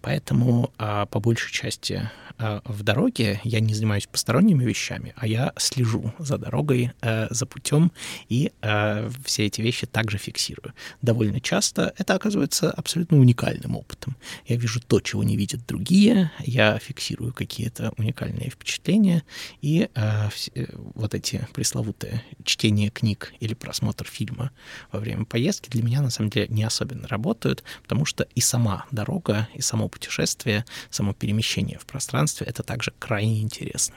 Поэтому 0.00 0.72
а, 0.78 1.06
по 1.06 1.20
большей 1.20 1.52
части 1.52 2.10
а, 2.38 2.62
в 2.64 2.82
дороге 2.82 3.40
я 3.44 3.60
не 3.60 3.74
занимаюсь 3.74 4.06
посторонними 4.06 4.64
вещами, 4.64 5.12
а 5.16 5.26
я 5.26 5.52
слежу 5.56 6.12
за 6.18 6.38
дорогой, 6.38 6.92
а, 7.00 7.28
за 7.30 7.46
путем 7.46 7.92
и 8.28 8.52
а, 8.62 9.08
все 9.24 9.46
эти 9.46 9.60
вещи 9.60 9.86
также 9.86 10.18
фиксирую. 10.18 10.74
Довольно 11.02 11.40
часто 11.40 11.94
это 11.98 12.14
оказывается 12.14 12.70
абсолютно 12.70 13.18
уникальным 13.18 13.76
опытом. 13.76 14.16
Я 14.46 14.56
вижу 14.56 14.80
то, 14.80 15.00
чего 15.00 15.22
не 15.22 15.36
видят 15.36 15.66
другие, 15.66 16.30
я 16.40 16.78
фиксирую 16.78 17.32
какие-то 17.32 17.92
уникальные 17.96 18.50
впечатления, 18.50 19.22
и 19.60 19.88
все, 20.30 20.68
вот 20.94 21.14
эти 21.14 21.46
пресловутые 21.52 22.22
чтение 22.44 22.90
книг 22.90 23.32
или 23.40 23.54
просмотр 23.54 24.06
фильма 24.06 24.50
во 24.90 25.00
время 25.00 25.24
поездки 25.24 25.70
для 25.72 25.82
меня 25.82 26.02
на 26.02 26.10
самом 26.10 26.30
деле 26.30 26.46
не 26.48 26.62
особенно 26.62 27.08
работают, 27.08 27.64
потому 27.82 28.04
что 28.04 28.26
и 28.34 28.40
сама 28.40 28.84
дорога, 28.92 29.48
и 29.54 29.62
само 29.62 29.88
путешествие, 29.88 30.64
само 30.90 31.14
перемещение 31.14 31.78
в 31.78 31.86
пространстве— 31.86 32.46
это 32.48 32.62
также 32.62 32.92
крайне 32.98 33.40
интересно. 33.40 33.94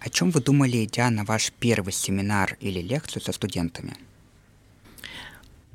О 0.00 0.08
чем 0.10 0.30
вы 0.30 0.40
думали, 0.40 0.84
идя 0.84 1.10
на 1.10 1.24
ваш 1.24 1.52
первый 1.58 1.92
семинар 1.92 2.56
или 2.60 2.80
лекцию 2.80 3.22
со 3.22 3.32
студентами? 3.32 3.96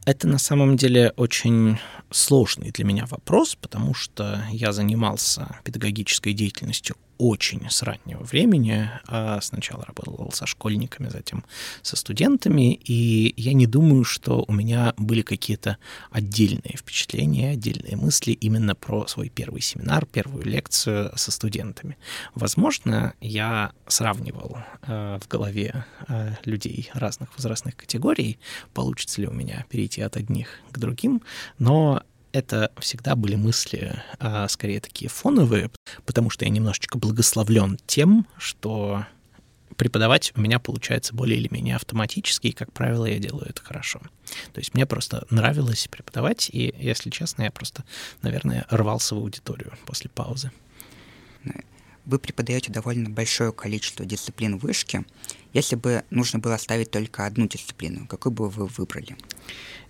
Это 0.06 0.28
на 0.28 0.40
самом 0.40 0.78
деле 0.78 1.14
очень 1.16 1.78
сложный 2.10 2.72
для 2.72 2.86
меня 2.86 3.06
вопрос, 3.06 3.56
потому 3.56 3.94
что 3.94 4.44
я 4.52 4.72
занимался 4.72 5.60
педагогической 5.64 6.34
деятельностью 6.34 6.96
очень 7.22 7.70
с 7.70 7.84
раннего 7.84 8.24
времени. 8.24 8.90
А 9.08 9.40
сначала 9.42 9.86
работал 9.86 10.32
со 10.34 10.48
школьниками, 10.48 11.08
затем 11.08 11.46
со 11.84 11.96
студентами, 11.96 12.74
и 12.74 13.34
я 13.38 13.54
не 13.54 13.68
думаю, 13.68 14.04
что 14.04 14.44
у 14.48 14.52
меня 14.52 14.96
были 14.98 15.22
какие-то 15.22 15.78
отдельные 16.10 16.76
впечатления, 16.76 17.52
отдельные 17.52 17.96
мысли 17.96 18.32
именно 18.32 18.74
про 18.74 19.06
свой 19.06 19.30
первый 19.30 19.62
семинар, 19.62 20.08
первую 20.08 20.46
лекцию 20.46 21.12
со 21.16 21.32
студентами. 21.32 21.96
Возможно, 22.34 23.14
я 23.22 23.72
сравнивал 23.88 24.58
э, 24.82 25.20
в 25.22 25.28
голове 25.28 25.86
э, 26.08 26.34
людей 26.46 26.90
разных 26.96 27.30
возрастных 27.38 27.76
категорий, 27.76 28.40
получится 28.74 29.22
ли 29.22 29.28
у 29.28 29.32
меня 29.32 29.64
перейти 29.70 30.02
от 30.02 30.18
одних 30.18 30.48
к 30.72 30.80
другим, 30.80 31.22
но 31.60 32.02
это 32.34 32.72
всегда 32.80 33.16
были 33.16 33.36
мысли, 33.36 34.02
а, 34.20 34.48
скорее 34.48 34.80
такие 34.80 35.10
фоновые, 35.10 35.72
потому 36.06 36.30
что 36.30 36.46
я 36.46 36.52
немножечко 36.52 36.98
благословлен 36.98 37.78
тем, 37.86 38.28
что 38.38 39.06
преподавать 39.76 40.32
у 40.36 40.42
меня 40.42 40.60
получается 40.60 41.16
более 41.16 41.40
или 41.40 41.48
менее 41.52 41.76
автоматически, 41.76 42.48
и, 42.48 42.52
как 42.52 42.72
правило, 42.72 43.06
я 43.06 43.18
делаю 43.18 43.48
это 43.50 43.64
хорошо. 43.64 44.00
То 44.54 44.60
есть 44.60 44.74
мне 44.74 44.86
просто 44.86 45.26
нравилось 45.30 45.88
преподавать, 45.90 46.50
и, 46.52 46.74
если 46.78 47.10
честно, 47.10 47.44
я 47.44 47.52
просто, 47.52 47.84
наверное, 48.22 48.66
рвался 48.70 49.16
в 49.16 49.18
аудиторию 49.18 49.74
после 49.86 50.10
паузы. 50.10 50.52
Вы 52.06 52.20
преподаете 52.20 52.72
довольно 52.72 53.10
большое 53.10 53.52
количество 53.52 54.06
дисциплин 54.06 54.58
вышки. 54.58 55.06
Если 55.54 55.76
бы 55.76 56.04
нужно 56.10 56.40
было 56.40 56.56
оставить 56.56 56.92
только 56.92 57.26
одну 57.26 57.48
дисциплину, 57.48 58.08
какую 58.08 58.34
бы 58.34 58.50
вы 58.50 58.68
выбрали? 58.68 59.16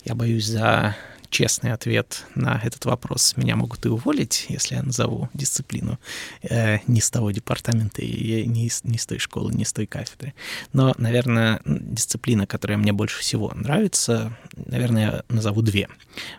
Я 0.04 0.14
боюсь 0.14 0.46
за 0.46 0.96
честный 1.32 1.72
ответ 1.72 2.26
на 2.34 2.60
этот 2.62 2.84
вопрос. 2.84 3.36
Меня 3.36 3.56
могут 3.56 3.86
и 3.86 3.88
уволить, 3.88 4.46
если 4.50 4.74
я 4.76 4.82
назову 4.82 5.30
дисциплину 5.32 5.98
э, 6.42 6.78
не 6.86 7.00
с 7.00 7.10
того 7.10 7.30
департамента, 7.30 8.02
и 8.02 8.46
не, 8.46 8.70
не 8.84 8.98
с 8.98 9.06
той 9.06 9.18
школы, 9.18 9.52
не 9.52 9.64
с 9.64 9.72
той 9.72 9.86
кафедры. 9.86 10.34
Но, 10.74 10.94
наверное, 10.98 11.60
дисциплина, 11.64 12.46
которая 12.46 12.76
мне 12.76 12.92
больше 12.92 13.20
всего 13.20 13.50
нравится, 13.54 14.36
наверное, 14.54 15.02
я 15.02 15.24
назову 15.28 15.62
две. 15.62 15.88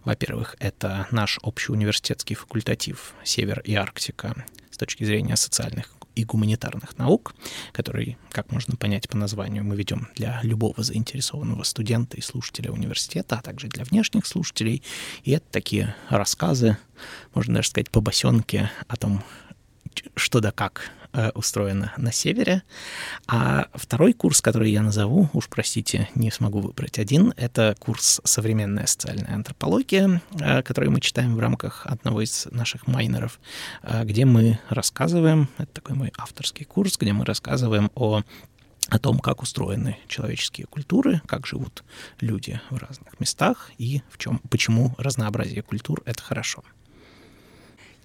Во-первых, 0.05 0.55
это 0.59 1.07
наш 1.09 1.39
общеуниверситетский 1.41 2.35
факультатив 2.35 3.13
«Север 3.23 3.61
и 3.61 3.73
Арктика» 3.73 4.45
с 4.69 4.77
точки 4.77 5.03
зрения 5.03 5.35
социальных 5.35 5.89
и 6.15 6.23
гуманитарных 6.23 6.97
наук, 6.97 7.33
который, 7.71 8.17
как 8.31 8.51
можно 8.51 8.75
понять 8.75 9.09
по 9.09 9.17
названию, 9.17 9.63
мы 9.63 9.75
ведем 9.75 10.07
для 10.15 10.39
любого 10.43 10.83
заинтересованного 10.83 11.63
студента 11.63 12.17
и 12.17 12.21
слушателя 12.21 12.71
университета, 12.71 13.37
а 13.37 13.41
также 13.41 13.67
для 13.67 13.83
внешних 13.83 14.25
слушателей. 14.25 14.83
И 15.23 15.31
это 15.31 15.45
такие 15.51 15.95
рассказы, 16.09 16.77
можно 17.33 17.55
даже 17.55 17.69
сказать, 17.69 17.89
побосенки 17.89 18.69
о 18.87 18.95
том, 18.95 19.23
что 20.15 20.39
да 20.39 20.51
как 20.51 20.91
устроена 21.35 21.93
на 21.97 22.11
севере. 22.11 22.63
А 23.27 23.67
второй 23.73 24.13
курс, 24.13 24.41
который 24.41 24.71
я 24.71 24.81
назову, 24.81 25.29
уж 25.33 25.47
простите, 25.47 26.09
не 26.15 26.31
смогу 26.31 26.59
выбрать 26.59 26.99
один, 26.99 27.33
это 27.37 27.75
курс 27.79 28.21
«Современная 28.23 28.85
социальная 28.85 29.33
антропология», 29.33 30.21
э, 30.39 30.61
который 30.63 30.89
мы 30.89 31.01
читаем 31.01 31.35
в 31.35 31.39
рамках 31.39 31.85
одного 31.85 32.21
из 32.21 32.47
наших 32.51 32.87
майнеров, 32.87 33.39
э, 33.83 34.03
где 34.03 34.25
мы 34.25 34.59
рассказываем, 34.69 35.49
это 35.57 35.71
такой 35.73 35.95
мой 35.95 36.13
авторский 36.17 36.65
курс, 36.65 36.97
где 36.97 37.13
мы 37.13 37.25
рассказываем 37.25 37.91
о 37.95 38.21
о 38.89 38.99
том, 38.99 39.19
как 39.19 39.41
устроены 39.41 39.97
человеческие 40.07 40.67
культуры, 40.67 41.21
как 41.25 41.47
живут 41.47 41.83
люди 42.19 42.59
в 42.69 42.77
разных 42.77 43.17
местах 43.19 43.71
и 43.77 44.01
в 44.11 44.17
чем, 44.17 44.39
почему 44.49 44.93
разнообразие 44.97 45.61
культур— 45.61 46.03
это 46.05 46.21
хорошо. 46.21 46.63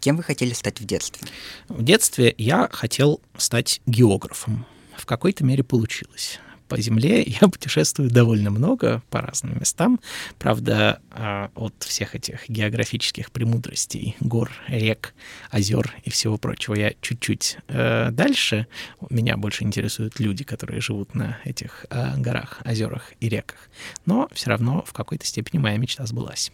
Кем 0.01 0.17
вы 0.17 0.23
хотели 0.23 0.53
стать 0.53 0.81
в 0.81 0.85
детстве? 0.85 1.29
В 1.69 1.83
детстве 1.83 2.35
я 2.39 2.69
хотел 2.71 3.21
стать 3.37 3.81
географом. 3.87 4.67
В 4.97 5.07
какой-то 5.07 5.45
мере 5.45 5.63
получилось 5.63 6.41
по 6.69 6.81
Земле 6.81 7.23
я 7.41 7.49
путешествую 7.49 8.11
довольно 8.11 8.51
много 8.51 9.03
по 9.11 9.21
разным 9.21 9.59
местам. 9.59 9.99
Правда, 10.39 11.01
а, 11.11 11.51
от 11.55 11.75
всех 11.83 12.15
этих 12.15 12.49
географических 12.49 13.33
премудростей, 13.33 14.17
гор, 14.21 14.51
рек, 14.69 15.15
озер 15.51 15.95
и 16.05 16.11
всего 16.11 16.37
прочего 16.37 16.75
я 16.75 16.93
чуть-чуть 17.01 17.59
э, 17.69 18.11
дальше. 18.11 18.67
Меня 19.11 19.37
больше 19.37 19.65
интересуют 19.65 20.21
люди, 20.21 20.45
которые 20.45 20.81
живут 20.81 21.15
на 21.15 21.39
этих 21.45 21.87
э, 21.91 22.17
горах, 22.19 22.61
озерах 22.65 23.13
и 23.21 23.29
реках. 23.29 23.71
Но 24.07 24.29
все 24.33 24.51
равно 24.51 24.85
в 24.87 24.93
какой-то 24.93 25.27
степени 25.27 25.59
моя 25.59 25.79
мечта 25.79 26.07
сбылась. 26.07 26.53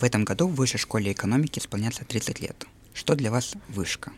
В 0.00 0.04
этом 0.04 0.24
году 0.24 0.48
в 0.48 0.54
Высшей 0.54 0.80
школе 0.80 1.12
экономики 1.12 1.58
исполняется 1.58 2.06
30 2.06 2.40
лет. 2.40 2.64
Что 2.94 3.14
для 3.14 3.30
вас 3.30 3.52
вышка? 3.68 4.12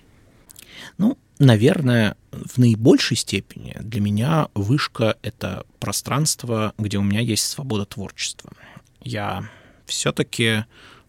Ну, 0.97 1.19
наверное, 1.41 2.17
в 2.31 2.57
наибольшей 2.59 3.17
степени 3.17 3.77
для 3.81 4.01
меня 4.01 4.49
вышка— 4.55 5.17
это 5.23 5.67
пространство, 5.81 6.73
где 6.79 6.99
у 6.99 7.03
меня 7.03 7.19
есть 7.19 7.45
свобода 7.49 7.85
творчества. 7.85 8.53
Я 9.01 9.51
все-таки 9.87 10.65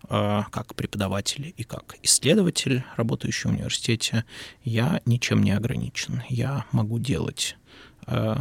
э, 0.09 0.41
как 0.49 0.73
преподаватель 0.73 1.53
и 1.55 1.63
как 1.63 1.95
исследователь, 2.01 2.83
работающий 2.95 3.51
в 3.51 3.53
университете, 3.53 4.25
я 4.63 5.01
ничем 5.05 5.43
не 5.43 5.51
ограничен. 5.51 6.23
Я 6.29 6.65
могу 6.71 6.97
делать 6.97 7.57
э, 8.07 8.35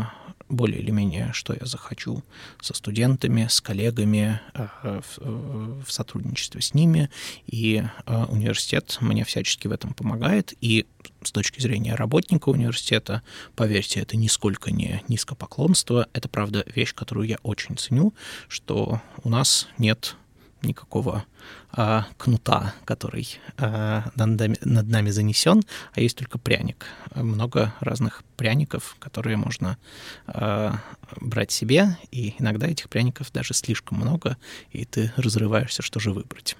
более 0.52 0.80
или 0.80 0.90
менее, 0.90 1.30
что 1.32 1.54
я 1.54 1.66
захочу 1.66 2.22
со 2.60 2.74
студентами, 2.74 3.46
с 3.48 3.60
коллегами, 3.60 4.40
э, 4.54 5.00
в 5.18 5.90
сотрудничестве 5.90 6.60
с 6.60 6.74
ними. 6.74 7.10
И 7.46 7.82
э, 8.06 8.24
университет 8.26 8.98
мне 9.00 9.24
всячески 9.24 9.66
в 9.66 9.72
этом 9.72 9.94
помогает. 9.94 10.54
И 10.60 10.86
с 11.22 11.32
точки 11.32 11.60
зрения 11.60 11.94
работника 11.94 12.50
университета, 12.50 13.22
поверьте, 13.56 14.00
это 14.00 14.16
нисколько 14.16 14.70
не 14.70 15.02
низкопоклонство. 15.08 16.06
Это, 16.12 16.28
правда, 16.28 16.64
вещь, 16.74 16.94
которую 16.94 17.26
я 17.26 17.38
очень 17.42 17.76
ценю, 17.76 18.14
что 18.48 19.00
у 19.24 19.28
нас 19.28 19.68
нет 19.78 20.16
никакого 20.62 21.24
а, 21.72 22.06
кнута, 22.18 22.74
который 22.84 23.38
а, 23.58 24.04
над, 24.14 24.88
нами, 24.88 25.10
занесен, 25.10 25.62
а 25.94 26.00
есть 26.00 26.16
только 26.16 26.38
пряник. 26.38 26.86
Много 27.14 27.74
разных 27.80 28.22
пряников, 28.36 28.96
которые 28.98 29.36
можно 29.36 29.78
а, 30.26 30.78
брать 31.20 31.50
себе, 31.50 31.96
и 32.10 32.34
иногда 32.38 32.66
этих 32.66 32.88
пряников 32.88 33.32
даже 33.32 33.54
слишком 33.54 33.98
много, 33.98 34.36
и 34.70 34.84
ты 34.84 35.12
разрываешься, 35.16 35.82
что 35.82 36.00
же 36.00 36.12
выбрать. 36.12 36.56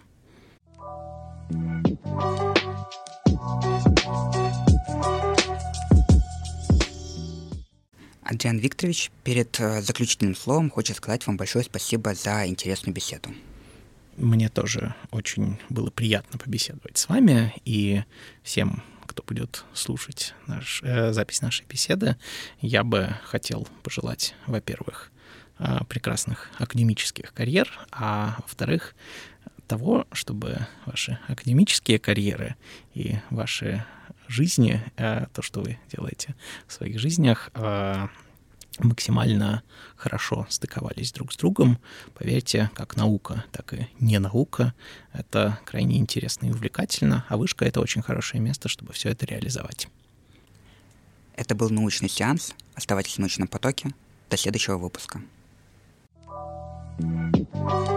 Адриан 8.33 8.59
Викторович 8.59 9.11
перед 9.25 9.61
э, 9.61 9.83
заключительным 9.83 10.35
словом 10.35 10.71
хочет 10.71 10.97
сказать 10.97 11.27
вам 11.27 11.37
большое 11.37 11.65
спасибо 11.65 12.15
за 12.15 12.47
интересную 12.47 12.95
беседу. 12.95 13.29
Мне 14.17 14.49
тоже 14.49 14.95
очень 15.11 15.59
было 15.69 15.91
приятно 15.91 16.39
побеседовать 16.39 16.99
с 16.99 17.09
вами 17.09 17.55
и 17.65 18.03
всем, 18.43 18.83
кто 19.07 19.23
будет 19.23 19.65
слушать 19.73 20.35
наш, 20.47 20.83
э, 20.83 21.13
запись 21.13 21.43
нашей 21.43 21.67
беседы, 21.67 22.17
я 22.61 22.85
бы 22.85 23.17
хотел 23.25 23.67
пожелать, 23.83 24.35
во-первых, 24.47 25.11
э, 25.59 25.79
прекрасных 25.89 26.51
академических 26.59 27.33
карьер, 27.33 27.71
а 27.91 28.37
во-вторых, 28.43 28.95
того, 29.67 30.07
чтобы 30.13 30.67
ваши 30.85 31.19
академические 31.29 31.99
карьеры 31.99 32.57
и 32.95 33.17
ваши 33.31 33.85
жизни, 34.29 34.83
э, 34.97 35.27
то, 35.33 35.43
что 35.43 35.61
вы 35.61 35.79
делаете 35.91 36.35
в 36.67 36.73
своих 36.73 36.99
жизнях, 36.99 37.51
э, 37.55 38.09
максимально 38.79 39.63
хорошо 39.97 40.47
стыковались 40.49 41.13
друг 41.13 41.33
с 41.33 41.37
другом. 41.37 41.79
Поверьте, 42.15 42.71
как 42.75 42.97
наука, 42.97 43.45
так 43.53 43.75
и 43.75 43.89
не 44.01 44.19
наука. 44.19 44.75
Это 45.13 45.59
крайне 45.65 45.99
интересно 45.99 46.47
и 46.47 46.51
увлекательно, 46.51 47.25
а 47.29 47.37
вышка— 47.37 47.65
это 47.67 47.81
очень 47.81 48.03
хорошее 48.03 48.43
место, 48.43 48.69
чтобы 48.69 48.93
все 48.93 49.11
это 49.11 49.27
реализовать. 49.27 49.89
Это 51.35 51.55
был 51.55 51.71
научный 51.71 52.09
сеанс. 52.09 52.55
Оставайтесь 52.75 53.15
в 53.15 53.19
научном 53.19 53.49
потоке. 53.49 53.91
До 54.31 54.37
следующего 54.37 54.77
выпуска. 54.77 55.23
thank 56.99 57.89
you 57.89 57.92